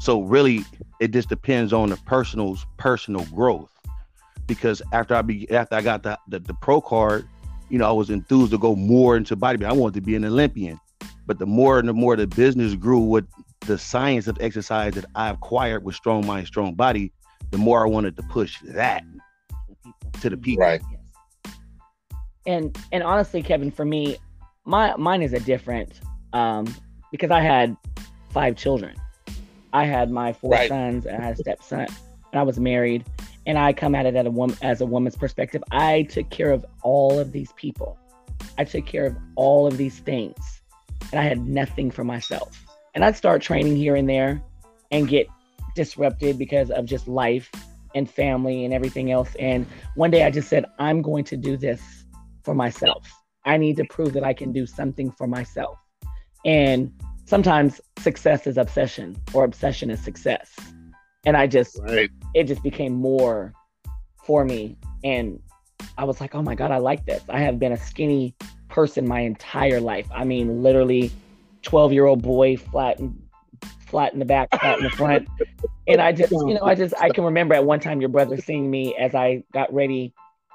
So 0.00 0.22
really, 0.22 0.64
it 1.00 1.12
just 1.12 1.28
depends 1.28 1.72
on 1.72 1.90
the 1.90 1.96
personal's 1.96 2.66
personal 2.76 3.24
growth. 3.26 3.70
Because 4.46 4.82
after 4.92 5.14
I 5.14 5.22
be 5.22 5.50
after 5.50 5.76
I 5.76 5.80
got 5.80 6.02
the, 6.02 6.18
the, 6.28 6.40
the 6.40 6.52
pro 6.54 6.80
card, 6.80 7.26
you 7.70 7.78
know, 7.78 7.88
I 7.88 7.92
was 7.92 8.10
enthused 8.10 8.52
to 8.52 8.58
go 8.58 8.76
more 8.76 9.16
into 9.16 9.36
bodybuilding. 9.36 9.66
I 9.66 9.72
wanted 9.72 9.94
to 9.94 10.00
be 10.02 10.14
an 10.14 10.24
Olympian. 10.24 10.78
But 11.26 11.38
the 11.38 11.46
more 11.46 11.78
and 11.78 11.88
the 11.88 11.94
more 11.94 12.16
the 12.16 12.26
business 12.26 12.74
grew 12.74 13.00
with 13.00 13.24
the 13.60 13.78
science 13.78 14.26
of 14.26 14.36
exercise 14.40 14.92
that 14.94 15.06
I 15.14 15.30
acquired 15.30 15.84
with 15.84 15.94
Strong 15.94 16.26
Mind, 16.26 16.46
Strong 16.46 16.74
Body, 16.74 17.12
the 17.54 17.58
more 17.58 17.86
I 17.86 17.88
wanted 17.88 18.16
to 18.16 18.22
push 18.24 18.58
that 18.62 19.04
to 20.20 20.28
the 20.28 20.36
people. 20.36 20.64
Right 20.64 20.82
and 22.46 22.76
and 22.92 23.02
honestly, 23.02 23.42
Kevin, 23.42 23.70
for 23.70 23.84
me, 23.84 24.16
my 24.64 24.94
mine 24.96 25.22
is 25.22 25.32
a 25.32 25.40
different 25.40 26.00
um, 26.32 26.72
because 27.10 27.30
I 27.30 27.40
had 27.40 27.76
five 28.30 28.56
children. 28.56 28.96
I 29.72 29.84
had 29.84 30.10
my 30.10 30.32
four 30.32 30.52
right. 30.52 30.68
sons 30.68 31.06
and 31.06 31.16
I 31.16 31.26
had 31.26 31.34
a 31.34 31.42
stepson, 31.42 31.80
and 31.80 32.40
I 32.40 32.42
was 32.42 32.58
married. 32.58 33.04
And 33.46 33.58
I 33.58 33.74
come 33.74 33.94
at 33.94 34.06
it 34.06 34.14
at 34.14 34.26
a 34.26 34.30
woman 34.30 34.56
as 34.62 34.80
a 34.80 34.86
woman's 34.86 35.16
perspective. 35.16 35.62
I 35.70 36.04
took 36.04 36.30
care 36.30 36.50
of 36.50 36.64
all 36.82 37.18
of 37.18 37.32
these 37.32 37.52
people. 37.52 37.98
I 38.56 38.64
took 38.64 38.86
care 38.86 39.04
of 39.04 39.16
all 39.36 39.66
of 39.66 39.76
these 39.76 39.98
things, 39.98 40.62
and 41.12 41.20
I 41.20 41.24
had 41.24 41.46
nothing 41.46 41.90
for 41.90 42.04
myself. 42.04 42.64
And 42.94 43.04
I'd 43.04 43.16
start 43.16 43.42
training 43.42 43.76
here 43.76 43.96
and 43.96 44.08
there, 44.08 44.42
and 44.90 45.08
get 45.08 45.26
disrupted 45.74 46.38
because 46.38 46.70
of 46.70 46.86
just 46.86 47.08
life 47.08 47.50
and 47.94 48.10
family 48.10 48.64
and 48.64 48.74
everything 48.74 49.10
else. 49.10 49.34
And 49.38 49.66
one 49.94 50.10
day 50.10 50.24
I 50.24 50.30
just 50.30 50.48
said, 50.48 50.64
I'm 50.78 51.02
going 51.02 51.24
to 51.24 51.36
do 51.36 51.56
this 51.56 51.80
for 52.42 52.54
myself. 52.54 53.10
I 53.44 53.56
need 53.56 53.76
to 53.76 53.84
prove 53.84 54.12
that 54.14 54.24
I 54.24 54.32
can 54.32 54.52
do 54.52 54.66
something 54.66 55.10
for 55.12 55.26
myself. 55.26 55.78
And 56.44 56.92
sometimes 57.24 57.80
success 57.98 58.46
is 58.46 58.56
obsession 58.56 59.16
or 59.32 59.44
obsession 59.44 59.90
is 59.90 60.02
success. 60.02 60.54
And 61.26 61.36
I 61.36 61.46
just, 61.46 61.78
right. 61.82 62.10
it 62.34 62.44
just 62.44 62.62
became 62.62 62.92
more 62.94 63.52
for 64.24 64.44
me. 64.44 64.76
And 65.02 65.40
I 65.96 66.04
was 66.04 66.20
like, 66.20 66.34
oh 66.34 66.42
my 66.42 66.54
God, 66.54 66.70
I 66.70 66.78
like 66.78 67.06
this. 67.06 67.22
I 67.28 67.40
have 67.40 67.58
been 67.58 67.72
a 67.72 67.76
skinny 67.78 68.34
person 68.68 69.06
my 69.06 69.20
entire 69.20 69.80
life. 69.80 70.06
I 70.14 70.24
mean, 70.24 70.62
literally 70.62 71.12
12 71.62 71.92
year 71.92 72.06
old 72.06 72.22
boy, 72.22 72.56
flat 72.56 72.98
and 72.98 73.23
flat 73.88 74.12
in 74.12 74.18
the 74.18 74.24
back, 74.24 74.48
flat 74.60 74.78
in 74.78 74.84
the 74.84 74.90
front. 74.90 75.28
And 75.86 76.00
I 76.00 76.12
just, 76.12 76.32
you 76.32 76.54
know, 76.54 76.62
I 76.62 76.74
just, 76.74 76.94
I 77.00 77.10
can 77.10 77.24
remember 77.24 77.54
at 77.54 77.64
one 77.64 77.80
time 77.80 78.00
your 78.00 78.08
brother 78.08 78.38
seeing 78.38 78.70
me 78.70 78.96
as 78.96 79.14
I 79.14 79.44
got 79.52 79.72
ready 79.72 80.14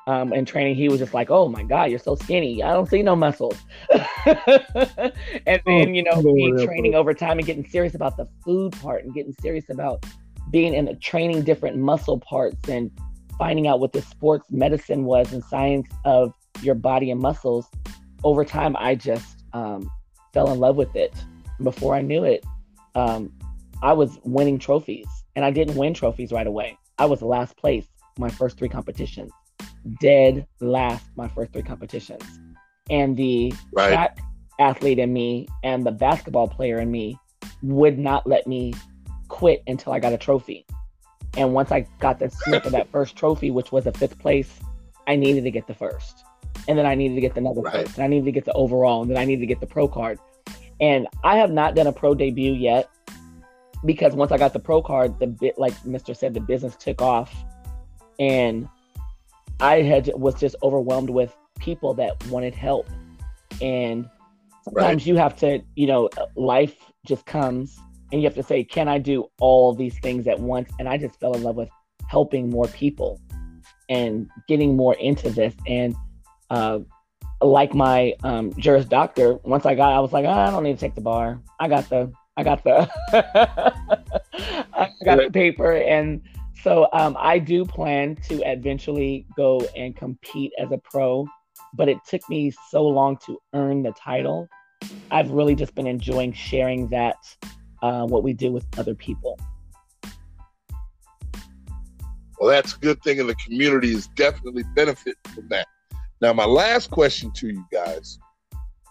um, 0.10 0.34
in 0.34 0.44
training, 0.44 0.76
he 0.76 0.90
was 0.90 1.00
just 1.00 1.14
like, 1.14 1.30
"Oh 1.30 1.48
my 1.48 1.62
God, 1.62 1.92
you're 1.92 2.00
so 2.00 2.16
skinny. 2.16 2.64
I 2.64 2.74
don't 2.74 2.90
see 2.90 3.04
no 3.04 3.16
muscles." 3.16 3.56
and 4.26 5.62
then 5.68 5.94
you 5.94 6.04
know, 6.04 6.20
me 6.24 6.66
training 6.66 6.96
over 6.96 7.14
time 7.14 7.38
and 7.38 7.46
getting 7.46 7.68
serious 7.68 7.94
about 7.94 8.18
the 8.18 8.28
food 8.44 8.72
part 8.82 9.04
and 9.04 9.14
getting 9.14 9.36
serious 9.40 9.70
about 9.70 10.04
being 10.50 10.74
in 10.74 10.98
training 11.00 11.44
different 11.44 11.78
muscle 11.78 12.20
parts 12.20 12.68
and 12.68 12.90
finding 13.38 13.68
out 13.68 13.80
what 13.80 13.94
the 13.94 14.02
sports 14.02 14.50
medicine 14.50 15.04
was 15.04 15.32
and 15.32 15.44
science 15.44 15.88
of 16.06 16.34
your 16.64 16.76
body 16.76 17.12
and 17.12 17.22
muscles. 17.22 17.68
Over 18.24 18.44
time, 18.44 18.76
I 18.80 18.96
just 18.96 19.44
um, 19.54 19.92
fell 20.34 20.52
in 20.52 20.60
love 20.60 20.76
with 20.76 20.96
it. 20.96 21.14
Before 21.62 21.94
I 21.94 22.02
knew 22.02 22.24
it, 22.24 22.44
um, 22.96 23.32
I 23.82 23.94
was 23.94 24.20
winning 24.24 24.60
trophies, 24.60 25.08
and 25.36 25.46
I 25.46 25.52
didn't 25.52 25.76
win 25.76 25.94
trophies 25.94 26.32
right 26.32 26.48
away. 26.48 26.78
I 26.98 27.06
was 27.06 27.22
last 27.22 27.56
place 27.58 27.88
my 28.18 28.30
first 28.30 28.58
three 28.58 28.70
competitions 28.70 29.32
dead 30.00 30.46
last 30.60 31.06
my 31.16 31.28
first 31.28 31.54
three 31.54 31.64
competitions. 31.64 32.24
And 32.90 33.16
the 33.16 33.54
right. 33.72 33.90
track 33.90 34.20
athlete 34.60 35.00
in 35.00 35.14
me 35.14 35.48
and 35.64 35.86
the 35.86 35.92
basketball 35.92 36.48
player 36.48 36.80
in 36.80 36.92
me 36.92 37.18
would 37.62 37.98
not 37.98 38.28
let 38.28 38.48
me 38.48 38.74
quit 39.28 39.64
until 39.68 39.94
I 39.94 40.00
got 40.00 40.14
a 40.14 40.18
trophy. 40.18 40.66
And 41.38 41.54
once 41.54 41.72
I 41.72 41.86
got 42.00 42.20
the 42.20 42.30
snip 42.30 42.66
of 42.66 42.72
that 42.72 42.88
first 42.92 43.16
trophy, 43.16 43.52
which 43.52 43.72
was 43.72 43.86
a 43.86 43.92
fifth 43.92 44.18
place, 44.20 44.60
I 45.08 45.16
needed 45.16 45.44
to 45.44 45.52
get 45.52 45.68
the 45.68 45.74
first. 45.74 46.24
And 46.68 46.78
then 46.78 46.86
I 46.86 46.96
needed 46.96 47.16
to 47.16 47.22
get 47.22 47.36
the 47.36 47.40
another 47.40 47.62
right. 47.62 47.86
first. 47.86 47.96
And 47.96 48.04
I 48.04 48.08
needed 48.08 48.26
to 48.26 48.32
get 48.32 48.46
the 48.46 48.54
overall. 48.54 49.02
And 49.02 49.12
then 49.12 49.18
I 49.18 49.26
needed 49.26 49.42
to 49.42 49.48
get 49.48 49.60
the 49.60 49.68
pro 49.68 49.88
card. 49.88 50.20
And 50.82 51.08
I 51.24 51.38
have 51.38 51.52
not 51.52 51.76
done 51.76 51.88
a 51.88 51.92
pro 51.92 52.14
debut 52.16 52.54
yet 52.54 52.90
because 53.86 54.14
once 54.14 54.32
I 54.32 54.38
got 54.38 54.54
the 54.54 54.60
pro 54.60 54.82
card, 54.82 55.20
the 55.20 55.28
bit 55.28 55.58
like 55.58 55.74
Mister 55.86 56.14
said, 56.14 56.34
the 56.34 56.40
business 56.40 56.76
took 56.76 57.02
off. 57.02 57.34
And 58.20 58.68
I 59.60 59.82
had 59.82 60.12
was 60.16 60.36
just 60.36 60.56
overwhelmed 60.64 61.10
with 61.10 61.36
people 61.60 61.94
that 61.96 62.26
wanted 62.28 62.56
help, 62.56 62.90
and 63.62 64.10
sometimes 64.64 65.02
right. 65.02 65.06
you 65.06 65.18
have 65.18 65.36
to, 65.38 65.62
you 65.76 65.88
know, 65.88 66.10
life 66.36 66.78
just 67.06 67.26
comes, 67.26 67.78
and 68.12 68.22
you 68.22 68.28
have 68.28 68.36
to 68.36 68.44
say, 68.44 68.64
"Can 68.64 68.88
I 68.88 69.00
do 69.00 69.30
all 69.40 69.74
these 69.74 70.00
things 70.00 70.28
at 70.28 70.40
once?" 70.40 70.70
And 70.80 70.88
I 70.88 70.98
just 70.98 71.20
fell 71.20 71.34
in 71.34 71.44
love 71.44 71.58
with 71.58 71.70
helping 72.08 72.50
more 72.50 72.68
people 72.68 73.20
and 73.90 74.30
getting 74.48 74.78
more 74.78 74.96
into 74.96 75.30
this, 75.30 75.54
and 75.68 75.96
uh, 76.50 76.80
like 77.42 77.74
my 77.74 78.14
um, 78.24 78.54
Juris 78.58 78.86
Doctor, 78.86 79.36
once 79.44 79.66
I 79.66 79.76
got, 79.76 79.94
I 79.94 80.00
was 80.00 80.12
like, 80.12 80.26
oh, 80.26 80.30
I 80.30 80.50
don't 80.50 80.64
need 80.64 80.74
to 80.74 80.80
take 80.80 80.96
the 80.96 81.02
bar. 81.02 81.42
I 81.60 81.68
got 81.68 81.90
the, 81.90 82.12
I 82.36 82.44
got 82.44 82.64
the, 82.64 82.90
I 84.74 84.90
got 85.04 85.18
the 85.18 85.30
paper, 85.32 85.74
and 85.74 86.22
so 86.62 86.88
um, 86.92 87.16
I 87.20 87.40
do 87.40 87.66
plan 87.66 88.16
to 88.28 88.42
eventually 88.50 89.26
go 89.36 89.62
and 89.76 89.96
compete 89.96 90.52
as 90.60 90.72
a 90.72 90.78
pro, 90.78 91.28
but 91.74 91.88
it 91.88 91.98
took 92.08 92.28
me 92.30 92.52
so 92.70 92.84
long 92.84 93.18
to 93.26 93.40
earn 93.54 93.84
the 93.84 93.92
title. 93.92 94.48
I've 95.12 95.32
really 95.32 95.56
just 95.56 95.76
been 95.76 95.88
enjoying 95.88 96.34
sharing 96.34 96.90
that 96.90 97.16
uh, 97.82 98.06
what 98.06 98.24
we 98.24 98.34
do 98.34 98.52
with 98.52 98.66
other 98.78 98.96
people. 98.96 99.40
Well, 102.40 102.50
that's 102.50 102.76
a 102.76 102.80
good 102.80 103.02
thing, 103.04 103.20
and 103.20 103.30
the 103.30 103.36
community 103.36 103.94
is 103.94 104.08
definitely 104.08 104.64
benefiting 104.76 105.16
from 105.34 105.48
that. 105.50 105.68
Now, 106.22 106.34
my 106.34 106.46
last 106.46 106.92
question 106.92 107.32
to 107.36 107.48
you 107.48 107.66
guys 107.72 108.20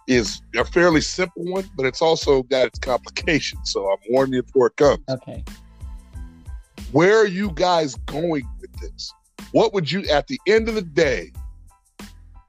is 0.06 0.40
a 0.56 0.64
fairly 0.64 1.02
simple 1.02 1.44
one, 1.44 1.68
but 1.76 1.84
it's 1.84 2.00
also 2.00 2.42
got 2.44 2.66
its 2.66 2.78
complications. 2.78 3.72
So 3.72 3.90
I'm 3.90 3.98
warning 4.08 4.34
you 4.34 4.42
before 4.42 4.68
it 4.68 4.76
comes. 4.76 5.04
Okay 5.08 5.44
where 6.92 7.18
are 7.18 7.26
you 7.26 7.50
guys 7.52 7.94
going 8.06 8.46
with 8.60 8.72
this? 8.80 9.12
What 9.52 9.72
would 9.74 9.90
you, 9.90 10.04
at 10.04 10.26
the 10.26 10.40
end 10.46 10.68
of 10.68 10.74
the 10.74 10.82
day, 10.82 11.32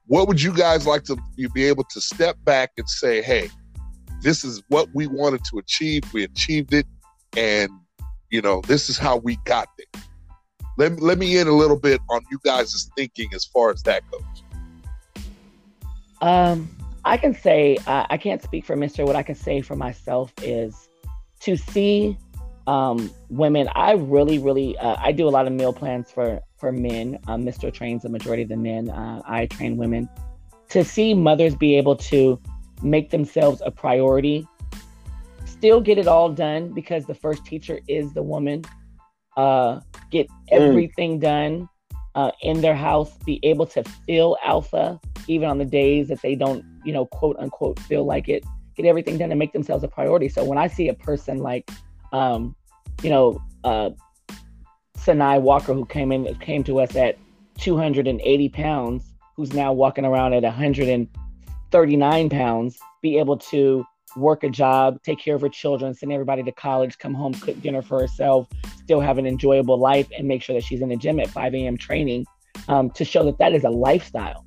what 0.08 0.28
would 0.28 0.42
you 0.42 0.54
guys 0.54 0.88
like 0.88 1.04
to 1.06 1.18
be 1.54 1.66
able 1.66 1.84
to 1.86 2.02
step 2.02 2.38
back 2.44 2.72
and 2.78 2.90
say, 2.90 3.22
hey, 3.22 3.50
this 4.22 4.44
is 4.44 4.62
what 4.70 4.88
we 4.94 5.08
wanted 5.08 5.44
to 5.46 5.60
achieve. 5.60 6.04
We 6.14 6.24
achieved 6.24 6.74
it. 6.74 6.86
And, 7.38 7.70
you 8.32 8.42
know, 8.42 8.62
this 8.68 8.90
is 8.90 8.98
how 8.98 9.18
we 9.18 9.38
got 9.46 9.68
there. 9.78 10.04
Let, 10.78 11.00
let 11.02 11.18
me 11.18 11.38
in 11.38 11.48
a 11.48 11.54
little 11.54 11.80
bit 11.80 12.02
on 12.10 12.22
you 12.32 12.40
guys' 12.44 12.90
thinking 12.98 13.30
as 13.34 13.46
far 13.46 13.72
as 13.72 13.84
that 13.84 14.04
goes. 14.10 14.44
Um, 16.22 16.70
I 17.06 17.18
can 17.18 17.34
say, 17.34 17.78
uh, 17.88 18.06
I 18.10 18.18
can't 18.18 18.42
speak 18.42 18.66
for 18.66 18.76
Mister 18.76 19.06
What 19.06 19.16
I 19.16 19.24
can 19.24 19.36
say 19.36 19.62
for 19.62 19.76
myself 19.76 20.34
is 20.42 20.90
to 21.42 21.56
see 21.56 22.18
um, 22.68 23.10
women. 23.30 23.70
I 23.74 23.94
really, 23.94 24.38
really, 24.38 24.78
uh, 24.78 24.98
I 25.00 25.12
do 25.12 25.28
a 25.28 25.32
lot 25.32 25.48
of 25.48 25.54
meal 25.54 25.74
plans 25.74 26.12
for 26.12 26.42
for 26.58 26.72
men. 26.72 27.18
Um, 27.28 27.46
Mister 27.46 27.72
trains 27.72 28.04
the 28.04 28.10
majority 28.10 28.44
of 28.44 28.50
the 28.50 28.58
men. 28.58 28.90
Uh, 28.90 29.22
I 29.26 29.46
train 29.46 29.78
women. 29.78 30.10
To 30.70 30.84
see 30.84 31.14
mothers 31.14 31.56
be 31.56 31.78
able 31.78 31.96
to 31.96 32.40
make 32.84 33.10
themselves 33.10 33.62
a 33.66 33.72
priority, 33.72 34.46
still 35.46 35.82
get 35.82 35.98
it 35.98 36.08
all 36.08 36.30
done 36.30 36.74
because 36.74 37.06
the 37.06 37.16
first 37.16 37.46
teacher 37.46 37.80
is 37.88 38.14
the 38.14 38.22
woman. 38.22 38.64
Uh, 39.38 39.80
get 40.12 40.28
mm. 40.28 40.34
everything 40.52 41.18
mm. 41.18 41.22
done 41.22 41.70
uh, 42.14 42.32
in 42.42 42.62
their 42.62 42.76
house. 42.76 43.18
Be 43.26 43.40
able 43.44 43.66
to 43.68 43.84
feel 44.06 44.38
alpha 44.44 45.00
even 45.30 45.48
on 45.48 45.60
the 45.60 45.66
days 45.66 46.08
that 46.10 46.22
they 46.22 46.36
don't, 46.36 46.66
you 46.84 46.92
know, 46.92 47.06
quote 47.06 47.38
unquote, 47.40 47.80
feel 47.80 48.04
like 48.04 48.28
it 48.28 48.44
get 48.76 48.86
everything 48.86 49.18
done 49.18 49.32
and 49.32 49.40
make 49.40 49.54
themselves 49.54 49.84
a 49.84 49.88
priority. 49.88 50.28
So 50.28 50.44
when 50.44 50.58
I 50.58 50.68
see 50.68 50.90
a 50.90 50.94
person 50.94 51.38
like, 51.38 51.70
um, 52.12 52.56
you 53.04 53.10
know, 53.10 53.42
uh, 53.64 53.92
Sanai 54.98 55.40
Walker, 55.40 55.74
who 55.74 55.86
came 55.86 56.12
in, 56.12 56.34
came 56.36 56.64
to 56.64 56.80
us 56.80 56.96
at 56.96 57.18
280 57.60 58.50
pounds, 58.50 59.04
who's 59.36 59.54
now 59.54 59.72
walking 59.72 60.06
around 60.06 60.34
at 60.34 60.44
139 60.44 62.30
pounds, 62.30 62.80
be 63.02 63.18
able 63.20 63.38
to 63.38 63.86
work 64.16 64.44
a 64.44 64.50
job, 64.50 65.02
take 65.04 65.20
care 65.20 65.36
of 65.36 65.42
her 65.42 65.50
children, 65.50 65.94
send 65.94 66.12
everybody 66.12 66.42
to 66.44 66.52
college, 66.52 66.98
come 66.98 67.14
home, 67.14 67.34
cook 67.34 67.62
dinner 67.62 67.82
for 67.82 68.00
herself, 68.00 68.48
still 68.78 69.00
have 69.00 69.18
an 69.18 69.28
enjoyable 69.28 69.78
life, 69.78 70.08
and 70.18 70.28
make 70.28 70.42
sure 70.42 70.56
that 70.56 70.64
she's 70.64 70.82
in 70.82 70.90
the 70.90 70.96
gym 70.96 71.20
at 71.20 71.30
5 71.30 71.54
a.m. 71.54 71.78
training 71.78 72.26
um, 72.68 72.90
to 72.92 73.06
show 73.06 73.24
that 73.26 73.38
that 73.38 73.54
is 73.54 73.64
a 73.64 73.70
lifestyle. 73.70 74.46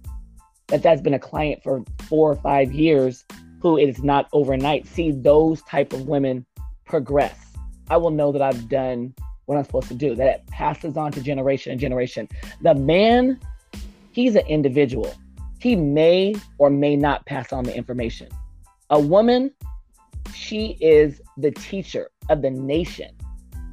That 0.72 0.82
that's 0.82 1.00
been 1.00 1.14
a 1.14 1.20
client 1.20 1.62
for 1.62 1.84
four 2.08 2.32
or 2.32 2.36
five 2.36 2.72
years 2.72 3.24
who 3.60 3.78
it 3.78 3.88
is 3.88 4.02
not 4.02 4.28
overnight. 4.32 4.88
See 4.88 5.12
those 5.12 5.62
type 5.62 5.92
of 5.92 6.08
women 6.08 6.44
progress. 6.84 7.38
I 7.90 7.98
will 7.98 8.10
know 8.10 8.32
that 8.32 8.42
I've 8.42 8.68
done 8.68 9.14
what 9.44 9.56
I'm 9.56 9.64
supposed 9.64 9.88
to 9.88 9.94
do. 9.94 10.16
That 10.16 10.26
it 10.26 10.46
passes 10.48 10.96
on 10.96 11.12
to 11.12 11.20
generation 11.22 11.70
and 11.70 11.80
generation. 11.80 12.28
The 12.62 12.74
man, 12.74 13.38
he's 14.10 14.34
an 14.34 14.46
individual. 14.48 15.14
He 15.60 15.76
may 15.76 16.34
or 16.58 16.70
may 16.70 16.96
not 16.96 17.24
pass 17.26 17.52
on 17.52 17.62
the 17.62 17.76
information 17.76 18.28
a 18.92 19.00
woman, 19.00 19.50
she 20.34 20.76
is 20.80 21.20
the 21.38 21.50
teacher 21.50 22.10
of 22.28 22.42
the 22.42 22.50
nation. 22.50 23.08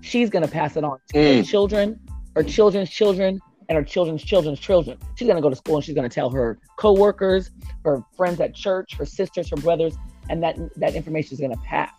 She's 0.01 0.29
going 0.29 0.45
to 0.45 0.51
pass 0.51 0.77
it 0.77 0.83
on 0.83 0.97
to 1.09 1.17
mm. 1.17 1.37
her 1.37 1.43
children, 1.43 1.99
her 2.35 2.43
children's 2.43 2.89
children, 2.89 3.41
and 3.69 3.77
her 3.77 3.83
children's 3.83 4.23
children's 4.23 4.59
children. 4.59 4.97
She's 5.15 5.27
going 5.27 5.37
to 5.37 5.41
go 5.41 5.49
to 5.49 5.55
school 5.55 5.75
and 5.75 5.85
she's 5.85 5.95
going 5.95 6.09
to 6.09 6.13
tell 6.13 6.29
her 6.31 6.59
coworkers, 6.75 7.51
her 7.85 8.03
friends 8.17 8.41
at 8.41 8.53
church, 8.53 8.95
her 8.95 9.05
sisters, 9.05 9.49
her 9.51 9.55
brothers, 9.55 9.95
and 10.29 10.43
that 10.43 10.57
that 10.75 10.95
information 10.95 11.35
is 11.35 11.39
going 11.39 11.55
to 11.55 11.61
pass. 11.63 11.93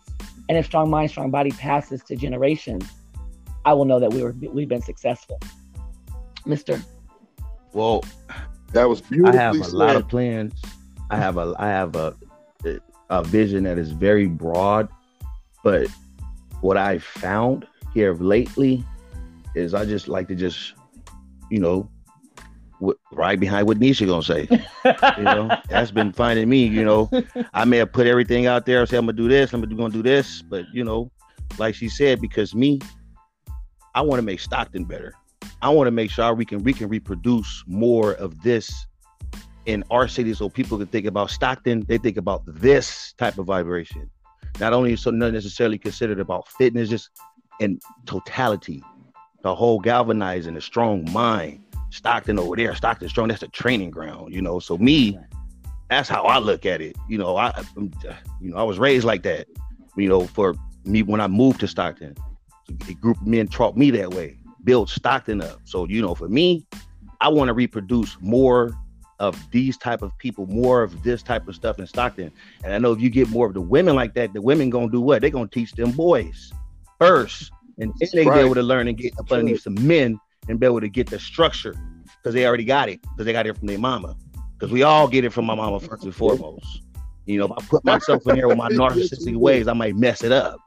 And 0.49 0.57
if 0.57 0.65
strong 0.67 0.89
mind, 0.89 1.09
strong 1.09 1.31
body 1.31 1.51
passes 1.51 2.03
to 2.03 2.15
generations, 2.15 2.85
I 3.65 3.73
will 3.73 3.85
know 3.85 3.99
that 3.99 4.11
we 4.13 4.21
were 4.21 4.35
we've 4.39 4.69
been 4.69 4.81
successful, 4.81 5.39
Mister. 6.45 6.79
Well, 7.73 8.03
that 8.73 8.87
was 8.87 9.01
beautiful. 9.01 9.39
I 9.39 9.41
have 9.41 9.55
a 9.55 9.63
said. 9.63 9.73
lot 9.73 9.95
of 9.95 10.07
plans. 10.07 10.53
I 11.09 11.17
have 11.17 11.37
a 11.37 11.55
I 11.57 11.67
have 11.67 11.95
a 11.95 12.15
a 13.09 13.23
vision 13.23 13.63
that 13.63 13.77
is 13.77 13.91
very 13.91 14.27
broad. 14.27 14.89
But 15.63 15.87
what 16.61 16.75
I 16.75 16.97
found 16.97 17.67
here 17.93 18.13
lately 18.15 18.83
is 19.53 19.73
I 19.73 19.85
just 19.85 20.07
like 20.07 20.27
to 20.29 20.35
just, 20.35 20.73
you 21.51 21.59
know, 21.59 21.89
right 23.11 23.39
behind 23.39 23.67
what 23.67 23.79
Nesha 23.79 24.07
gonna 24.07 24.23
say. 24.23 24.47
you 25.17 25.23
know, 25.23 25.55
that's 25.69 25.91
been 25.91 26.11
finding 26.11 26.49
me. 26.49 26.65
You 26.65 26.83
know, 26.83 27.11
I 27.53 27.65
may 27.65 27.77
have 27.77 27.91
put 27.91 28.07
everything 28.07 28.47
out 28.47 28.65
there. 28.65 28.85
Say 28.85 28.97
I'm 28.97 29.05
gonna 29.05 29.17
do 29.17 29.27
this. 29.27 29.53
I'm 29.53 29.61
gonna 29.61 29.89
do 29.93 30.01
this. 30.01 30.41
But 30.41 30.65
you 30.73 30.83
know, 30.83 31.11
like 31.59 31.75
she 31.75 31.89
said, 31.89 32.21
because 32.21 32.55
me, 32.55 32.79
I 33.93 34.01
want 34.01 34.19
to 34.19 34.23
make 34.23 34.39
Stockton 34.39 34.85
better. 34.85 35.13
I 35.61 35.69
want 35.69 35.87
to 35.87 35.91
make 35.91 36.09
sure 36.09 36.33
we 36.33 36.45
can 36.45 36.63
we 36.63 36.73
can 36.73 36.87
reproduce 36.87 37.63
more 37.67 38.13
of 38.13 38.41
this 38.41 38.87
in 39.65 39.83
our 39.91 40.07
city 40.07 40.33
so 40.33 40.49
people 40.49 40.77
can 40.77 40.87
think 40.87 41.05
about 41.05 41.29
Stockton, 41.29 41.85
they 41.87 41.97
think 41.97 42.17
about 42.17 42.41
this 42.47 43.13
type 43.13 43.37
of 43.37 43.45
vibration. 43.45 44.09
Not 44.59 44.73
only 44.73 44.95
so 44.95 45.11
not 45.11 45.33
necessarily 45.33 45.77
considered 45.77 46.19
about 46.19 46.47
fitness, 46.47 46.89
just 46.89 47.09
in 47.59 47.79
totality. 48.05 48.83
The 49.43 49.55
whole 49.55 49.79
galvanizing, 49.79 50.53
the 50.53 50.61
strong 50.61 51.11
mind. 51.11 51.63
Stockton 51.89 52.39
over 52.39 52.55
there, 52.55 52.73
Stockton 52.73 53.09
strong, 53.09 53.27
that's 53.27 53.41
the 53.41 53.49
training 53.49 53.91
ground, 53.91 54.33
you 54.33 54.41
know. 54.41 54.59
So 54.59 54.77
me, 54.77 55.19
that's 55.89 56.07
how 56.07 56.23
I 56.23 56.39
look 56.39 56.65
at 56.65 56.79
it. 56.81 56.95
You 57.09 57.17
know, 57.17 57.35
I 57.35 57.63
you 57.75 58.51
know, 58.51 58.57
I 58.57 58.63
was 58.63 58.79
raised 58.79 59.05
like 59.05 59.23
that. 59.23 59.47
You 59.97 60.07
know, 60.07 60.25
for 60.25 60.55
me 60.85 61.03
when 61.03 61.19
I 61.19 61.27
moved 61.27 61.59
to 61.59 61.67
Stockton, 61.67 62.15
a 62.87 62.93
group 62.93 63.19
of 63.19 63.27
men 63.27 63.47
taught 63.47 63.75
me 63.75 63.91
that 63.91 64.13
way, 64.13 64.37
build 64.63 64.89
Stockton 64.89 65.41
up. 65.41 65.59
So, 65.65 65.85
you 65.85 66.01
know, 66.01 66.15
for 66.15 66.29
me, 66.29 66.65
I 67.19 67.27
want 67.27 67.49
to 67.49 67.53
reproduce 67.53 68.17
more 68.21 68.73
of 69.19 69.37
these 69.51 69.77
type 69.77 70.01
of 70.01 70.17
people, 70.17 70.47
more 70.47 70.81
of 70.81 71.03
this 71.03 71.21
type 71.21 71.47
of 71.47 71.55
stuff 71.55 71.77
in 71.77 71.85
Stockton. 71.85 72.31
And 72.63 72.73
I 72.73 72.77
know 72.79 72.93
if 72.93 73.01
you 73.01 73.09
get 73.09 73.29
more 73.29 73.45
of 73.45 73.53
the 73.53 73.61
women 73.61 73.95
like 73.95 74.13
that, 74.15 74.33
the 74.33 74.41
women 74.41 74.69
gonna 74.69 74.89
do 74.89 75.01
what? 75.01 75.21
They're 75.21 75.29
gonna 75.29 75.47
teach 75.47 75.73
them 75.73 75.91
boys 75.91 76.53
first, 76.97 77.51
and 77.79 77.93
then 77.99 78.09
they 78.13 78.25
right. 78.25 78.35
be 78.35 78.41
able 78.41 78.55
to 78.55 78.63
learn 78.63 78.87
and 78.87 78.97
get 78.97 79.17
up 79.19 79.31
underneath 79.31 79.61
some 79.61 79.75
men 79.87 80.19
and 80.47 80.59
be 80.59 80.65
able 80.65 80.81
to 80.81 80.89
get 80.89 81.09
the 81.09 81.19
structure 81.19 81.75
because 82.17 82.33
they 82.33 82.45
already 82.45 82.65
got 82.65 82.89
it 82.89 83.01
because 83.01 83.25
they 83.25 83.33
got 83.33 83.47
it 83.47 83.57
from 83.57 83.67
their 83.67 83.79
mama. 83.79 84.15
Because 84.57 84.71
we 84.71 84.83
all 84.83 85.07
get 85.07 85.25
it 85.25 85.31
from 85.31 85.45
my 85.45 85.55
mama 85.55 85.79
first 85.79 86.03
and 86.03 86.13
foremost. 86.13 86.83
You 87.25 87.39
know, 87.39 87.45
if 87.45 87.51
I 87.51 87.61
put 87.67 87.85
myself 87.85 88.27
in 88.27 88.35
here 88.35 88.47
with 88.47 88.57
my 88.57 88.69
narcissistic 88.71 89.35
ways, 89.35 89.67
I 89.67 89.73
might 89.73 89.95
mess 89.95 90.23
it 90.23 90.31
up. 90.31 90.59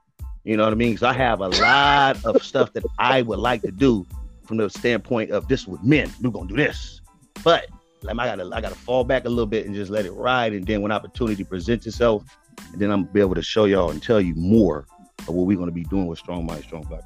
You 0.45 0.57
know 0.57 0.65
what 0.65 0.73
I 0.73 0.77
mean? 0.77 0.93
Because 0.93 1.05
I 1.05 1.13
have 1.13 1.41
a 1.41 1.49
lot 1.49 2.25
of 2.25 2.43
stuff 2.43 2.73
that 2.75 2.85
I 2.99 3.23
would 3.23 3.39
like 3.39 3.63
to 3.63 3.71
do 3.71 4.07
from 4.45 4.59
the 4.59 4.69
standpoint 4.69 5.31
of 5.31 5.49
this 5.49 5.67
with 5.67 5.83
men. 5.83 6.13
We're 6.21 6.31
gonna 6.31 6.49
do 6.49 6.57
this, 6.57 7.01
but 7.43 7.67
like 8.03 8.19
I 8.19 8.37
gotta 8.37 8.51
I 8.55 8.61
gotta 8.61 8.75
fall 8.75 9.05
back 9.05 9.25
a 9.25 9.29
little 9.29 9.47
bit 9.47 9.67
and 9.67 9.75
just 9.75 9.91
let 9.91 10.05
it 10.05 10.13
ride. 10.13 10.53
And 10.53 10.67
then 10.67 10.83
when 10.83 10.93
opportunity 10.93 11.45
presents 11.45 11.87
itself, 11.87 12.25
and 12.73 12.81
then 12.81 12.91
I'm 12.91 13.03
gonna 13.03 13.13
be 13.13 13.21
able 13.21 13.35
to 13.37 13.43
show 13.43 13.65
y'all 13.65 13.91
and 13.91 14.03
tell 14.03 14.21
you 14.21 14.35
more 14.35 14.87
of 15.21 15.29
what 15.29 15.47
we're 15.47 15.59
gonna 15.59 15.71
be 15.71 15.85
doing 15.85 16.07
with 16.07 16.19
Strong 16.19 16.47
Mind, 16.47 16.65
Strong 16.65 16.83
Body. 16.85 17.05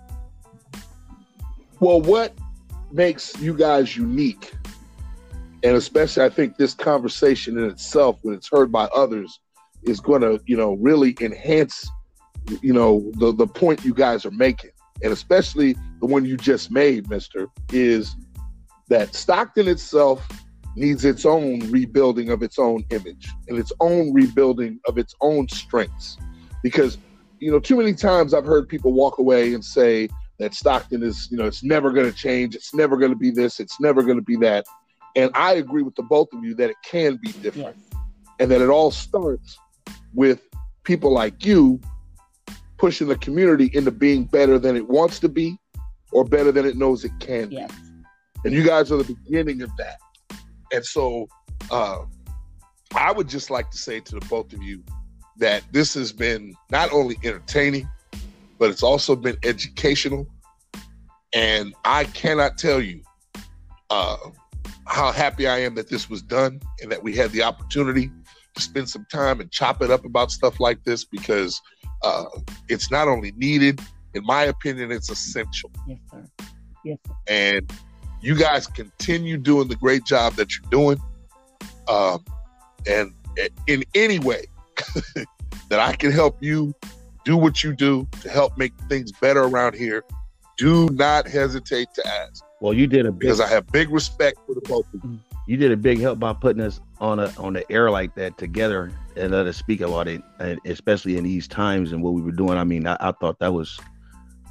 Well, 1.81 2.01
what 2.01 2.35
makes 2.91 3.41
you 3.41 3.55
guys 3.55 3.97
unique? 3.97 4.53
And 5.63 5.77
especially 5.77 6.25
I 6.25 6.29
think 6.29 6.57
this 6.57 6.75
conversation 6.75 7.59
in 7.59 7.65
itself, 7.65 8.19
when 8.23 8.35
it's 8.35 8.49
heard 8.49 8.73
by 8.73 8.85
others, 8.87 9.41
is 9.85 10.01
gonna, 10.01 10.39
you 10.47 10.57
know, 10.57 10.75
really 10.75 11.17
enhance, 11.21 11.89
you 12.63 12.73
know, 12.73 13.11
the, 13.15 13.33
the 13.33 13.47
point 13.47 13.85
you 13.85 13.95
guys 13.95 14.27
are 14.27 14.31
making. 14.33 14.71
And 15.03 15.13
especially 15.13 15.77
the 16.01 16.07
one 16.07 16.25
you 16.25 16.37
just 16.37 16.71
made, 16.73 17.09
Mister, 17.09 17.49
is 17.73 18.17
that 18.89 19.15
Stockton 19.15 19.69
itself 19.69 20.27
needs 20.75 21.05
its 21.05 21.25
own 21.25 21.61
rebuilding 21.71 22.31
of 22.31 22.43
its 22.43 22.59
own 22.59 22.85
image 22.91 23.29
and 23.49 23.59
its 23.59 23.73
own 23.81 24.13
rebuilding 24.13 24.81
of 24.89 24.99
its 24.99 25.15
own 25.21 25.49
strengths. 25.49 26.19
Because, 26.63 26.99
you 27.41 27.51
know, 27.51 27.59
too 27.59 27.77
many 27.77 27.95
times 27.95 28.35
I've 28.35 28.45
heard 28.45 28.69
people 28.69 28.93
walk 28.93 29.19
away 29.19 29.55
and 29.55 29.65
say 29.65 30.09
that 30.39 30.55
Stockton 30.55 31.03
is, 31.03 31.29
you 31.31 31.37
know, 31.37 31.47
it's 31.47 31.63
never 31.63 31.91
going 31.91 32.11
to 32.11 32.17
change. 32.17 32.55
It's 32.55 32.75
never 32.75 32.97
going 32.97 33.13
to 33.13 33.19
be 33.19 33.31
this. 33.31 33.61
It's 33.61 33.81
never 33.81 34.03
going 34.03 34.17
to 34.17 34.23
be 34.23 34.37
that. 34.37 34.67
And 35.17 35.31
I 35.35 35.55
agree 35.55 35.83
with 35.83 35.95
the 35.97 36.03
both 36.03 36.33
of 36.33 36.45
you 36.45 36.55
that 36.55 36.71
it 36.71 36.77
can 36.85 37.17
be 37.17 37.33
different 37.33 37.77
yes. 37.93 38.03
and 38.39 38.51
that 38.51 38.61
it 38.61 38.69
all 38.69 38.91
starts 38.91 39.59
with 40.15 40.43
people 40.85 41.13
like 41.13 41.45
you 41.45 41.81
pushing 42.77 43.09
the 43.09 43.17
community 43.17 43.71
into 43.75 43.91
being 43.91 44.25
better 44.25 44.59
than 44.59 44.77
it 44.77 44.89
wants 44.89 45.19
to 45.21 45.29
be 45.29 45.59
or 46.13 46.25
better 46.25 46.53
than 46.53 46.65
it 46.65 46.77
knows 46.77 47.05
it 47.05 47.13
can 47.21 47.51
yes. 47.51 47.71
be. 47.71 47.77
And 48.45 48.55
you 48.55 48.63
guys 48.63 48.93
are 48.93 49.03
the 49.03 49.15
beginning 49.15 49.63
of 49.63 49.71
that. 49.77 49.99
And 50.73 50.85
so 50.85 51.29
uh, 51.71 52.05
I 52.95 53.11
would 53.11 53.29
just 53.29 53.51
like 53.51 53.71
to 53.71 53.77
say 53.77 54.01
to 54.01 54.15
the 54.15 54.27
both 54.27 54.53
of 54.53 54.63
you 54.63 54.85
that 55.39 55.63
this 55.73 55.95
has 55.95 56.13
been 56.13 56.55
not 56.71 56.93
only 56.93 57.17
entertaining, 57.25 57.89
but 58.59 58.71
it's 58.71 58.83
also 58.83 59.15
been 59.17 59.37
educational. 59.45 60.27
And 61.33 61.75
I 61.85 62.05
cannot 62.05 62.59
tell 62.59 62.81
you 62.81 63.03
uh, 63.91 64.17
how 64.87 65.13
happy 65.13 65.47
I 65.47 65.59
am 65.59 65.75
that 65.77 65.89
this 65.89 66.11
was 66.11 66.23
done 66.23 66.61
and 66.83 66.91
that 66.91 67.03
we 67.03 67.15
had 67.15 67.31
the 67.31 67.43
opportunity 67.43 68.11
to 68.55 68.63
spend 68.63 68.89
some 68.89 69.07
time 69.11 69.41
and 69.41 69.51
chop 69.51 69.81
it 69.83 69.91
up 69.91 70.05
about 70.05 70.33
stuff 70.33 70.59
like 70.59 70.83
this 70.85 71.05
because 71.05 71.61
uh, 72.03 72.25
it's 72.69 72.91
not 72.91 73.07
only 73.07 73.33
needed, 73.33 73.81
in 74.15 74.25
my 74.25 74.45
opinion, 74.45 74.91
it's 74.91 75.11
essential. 75.11 75.71
Yes, 75.87 75.99
sir. 76.11 76.25
Yes. 76.85 76.99
Sir. 77.07 77.13
And 77.29 77.73
you 78.21 78.35
guys 78.35 78.67
continue 78.67 79.37
doing 79.37 79.69
the 79.69 79.77
great 79.77 80.05
job 80.05 80.35
that 80.35 80.49
you're 80.57 80.71
doing. 80.71 81.01
Um, 81.89 82.25
and 82.87 83.13
in 83.67 83.85
any 83.95 84.19
way 84.19 84.47
that 85.69 85.79
I 85.81 85.95
can 85.95 86.11
help 86.11 86.43
you 86.43 86.75
do 87.25 87.37
what 87.37 87.63
you 87.63 87.75
do 87.75 88.09
to 88.23 88.29
help 88.29 88.57
make 88.57 88.73
things 88.89 89.13
better 89.13 89.43
around 89.43 89.75
here, 89.75 90.05
do 90.57 90.89
not 90.91 91.27
hesitate 91.27 91.89
to 91.95 92.07
ask. 92.07 92.43
Well, 92.61 92.75
you 92.75 92.87
did 92.87 93.07
a 93.07 93.13
big, 93.13 93.21
because 93.21 93.41
I 93.41 93.49
have 93.49 93.67
big 93.69 93.91
respect 93.91 94.39
for 94.47 94.55
the 94.55 94.61
both 94.63 94.87
of 94.95 95.05
you. 95.05 95.11
Mm. 95.11 95.19
You 95.47 95.57
did 95.57 95.73
a 95.73 95.77
big 95.77 96.01
help 96.01 96.19
by 96.19 96.35
putting 96.35 96.61
us 96.61 96.81
on 97.01 97.19
a 97.21 97.33
on 97.39 97.55
the 97.55 97.71
air 97.73 97.91
like 97.91 98.15
that 98.17 98.37
together 98.37 98.93
and 99.17 99.33
let 99.33 99.47
us 99.47 99.57
speak 99.57 99.81
about 99.81 100.07
it, 100.09 100.23
and 100.39 100.61
especially 100.67 101.17
in 101.17 101.25
these 101.25 101.49
times 101.49 101.93
and 101.93 102.03
what 102.03 102.13
we 102.13 102.21
were 102.21 102.33
doing. 102.33 102.59
I 102.59 102.65
mean, 102.65 102.87
I, 102.87 102.97
I 103.01 103.13
thought 103.13 103.39
that 103.39 103.53
was 103.55 103.79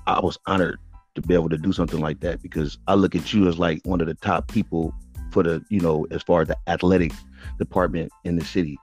I 0.07 0.19
was 0.21 0.39
honored 0.45 0.79
to 1.15 1.21
be 1.21 1.33
able 1.33 1.49
to 1.49 1.57
do 1.57 1.73
something 1.73 1.99
like 1.99 2.19
that 2.21 2.41
because 2.41 2.77
I 2.87 2.93
look 2.93 3.15
at 3.15 3.33
you 3.33 3.47
as 3.47 3.59
like 3.59 3.81
one 3.83 4.01
of 4.01 4.07
the 4.07 4.13
top 4.13 4.47
people 4.47 4.93
for 5.31 5.43
the, 5.43 5.63
you 5.69 5.81
know, 5.81 6.07
as 6.11 6.23
far 6.23 6.41
as 6.41 6.47
the 6.47 6.57
athletic 6.67 7.11
department 7.59 8.11
in 8.23 8.37
the 8.37 8.45
city. 8.45 8.77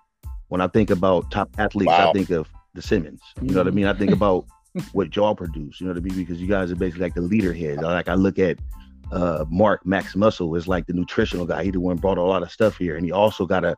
When 0.55 0.61
I 0.61 0.69
think 0.69 0.91
about 0.91 1.33
top 1.33 1.51
athletes, 1.59 1.89
wow. 1.89 2.11
I 2.11 2.13
think 2.13 2.31
of 2.31 2.49
the 2.75 2.81
Simmons. 2.81 3.21
You 3.43 3.51
know 3.51 3.59
what 3.59 3.67
I 3.67 3.73
mean? 3.73 3.87
I 3.87 3.93
think 3.93 4.13
about 4.21 4.47
what 4.93 5.17
y'all 5.17 5.35
produce, 5.35 5.81
you 5.81 5.87
know 5.89 5.95
what 5.95 5.99
I 5.99 6.05
mean? 6.05 6.15
Because 6.15 6.41
you 6.41 6.47
guys 6.47 6.71
are 6.71 6.77
basically 6.77 7.07
like 7.07 7.15
the 7.15 7.23
leader 7.23 7.53
heads. 7.53 7.83
Like 7.83 8.09
I 8.09 8.15
look 8.15 8.39
at 8.39 8.61
uh, 9.11 9.47
Mark 9.51 9.85
Max 9.85 10.15
Muscle 10.15 10.55
is 10.55 10.69
like 10.69 10.87
the 10.87 10.93
nutritional 10.93 11.45
guy. 11.45 11.65
He 11.65 11.73
the 11.73 11.81
one 11.81 11.97
brought 11.97 12.19
a 12.19 12.23
lot 12.23 12.45
of 12.45 12.53
stuff 12.53 12.77
here, 12.77 12.95
and 12.95 13.05
he 13.05 13.11
also 13.11 13.47
got 13.47 13.65
a. 13.65 13.77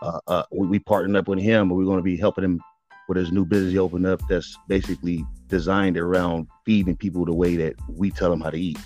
Uh, 0.00 0.18
uh, 0.26 0.42
we, 0.50 0.66
we 0.66 0.78
partnered 0.78 1.14
up 1.14 1.28
with 1.28 1.40
him, 1.40 1.68
but 1.68 1.74
we're 1.74 1.84
going 1.84 1.98
to 1.98 2.02
be 2.02 2.16
helping 2.16 2.44
him 2.44 2.58
with 3.06 3.18
his 3.18 3.30
new 3.30 3.44
business 3.44 3.76
open 3.76 4.06
up 4.06 4.22
that's 4.26 4.56
basically 4.66 5.26
designed 5.48 5.98
around 5.98 6.46
feeding 6.64 6.96
people 6.96 7.26
the 7.26 7.34
way 7.34 7.54
that 7.56 7.74
we 7.86 8.10
tell 8.10 8.30
them 8.30 8.40
how 8.40 8.48
to 8.48 8.58
eat. 8.58 8.78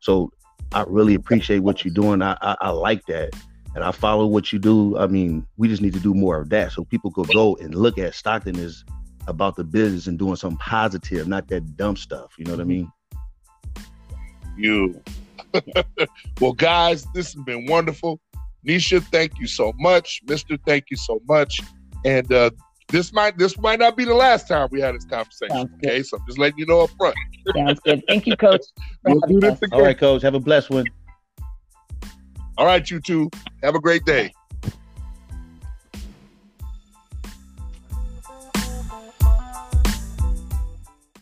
So 0.00 0.32
I 0.72 0.84
really 0.88 1.14
appreciate 1.14 1.60
what 1.60 1.84
you're 1.84 1.94
doing. 1.94 2.20
I, 2.20 2.36
I, 2.42 2.56
I 2.62 2.70
like 2.70 3.06
that. 3.06 3.30
And 3.74 3.84
I 3.84 3.92
follow 3.92 4.26
what 4.26 4.52
you 4.52 4.58
do. 4.58 4.98
I 4.98 5.06
mean, 5.06 5.46
we 5.56 5.68
just 5.68 5.80
need 5.80 5.94
to 5.94 6.00
do 6.00 6.12
more 6.12 6.40
of 6.40 6.48
that 6.50 6.72
so 6.72 6.84
people 6.84 7.10
could 7.12 7.28
go 7.28 7.56
and 7.56 7.74
look 7.74 7.98
at 7.98 8.14
Stockton 8.14 8.56
as 8.56 8.84
about 9.26 9.56
the 9.56 9.64
business 9.64 10.06
and 10.06 10.18
doing 10.18 10.36
something 10.36 10.58
positive, 10.58 11.28
not 11.28 11.48
that 11.48 11.76
dumb 11.76 11.96
stuff. 11.96 12.32
You 12.38 12.46
know 12.46 12.52
what 12.52 12.60
I 12.60 12.64
mean? 12.64 12.90
You. 14.56 15.00
well, 16.40 16.52
guys, 16.52 17.06
this 17.14 17.34
has 17.34 17.42
been 17.44 17.66
wonderful. 17.66 18.20
Nesha, 18.66 19.02
thank 19.04 19.38
you 19.38 19.46
so 19.46 19.72
much. 19.78 20.20
Mister, 20.26 20.56
thank 20.66 20.84
you 20.90 20.96
so 20.96 21.20
much. 21.26 21.60
And 22.04 22.30
uh, 22.32 22.50
this 22.88 23.12
might 23.12 23.38
this 23.38 23.58
might 23.58 23.78
not 23.78 23.96
be 23.96 24.04
the 24.04 24.14
last 24.14 24.48
time 24.48 24.68
we 24.70 24.80
had 24.80 24.94
this 24.94 25.04
conversation. 25.04 25.70
Okay, 25.82 26.02
so 26.02 26.18
I'm 26.18 26.26
just 26.26 26.38
letting 26.38 26.58
you 26.58 26.66
know 26.66 26.82
up 26.82 26.90
front. 26.98 27.14
Sounds 27.54 27.80
good. 27.80 28.02
Thank 28.06 28.26
you, 28.26 28.36
Coach. 28.36 28.62
we'll 29.04 29.20
do 29.20 29.40
this 29.40 29.62
again. 29.62 29.68
All 29.72 29.82
right, 29.82 29.98
Coach. 29.98 30.22
Have 30.22 30.34
a 30.34 30.40
blessed 30.40 30.70
one. 30.70 30.84
All 32.60 32.66
right, 32.66 32.90
you 32.90 33.00
two. 33.00 33.30
Have 33.62 33.74
a 33.74 33.80
great 33.80 34.04
day. 34.04 34.34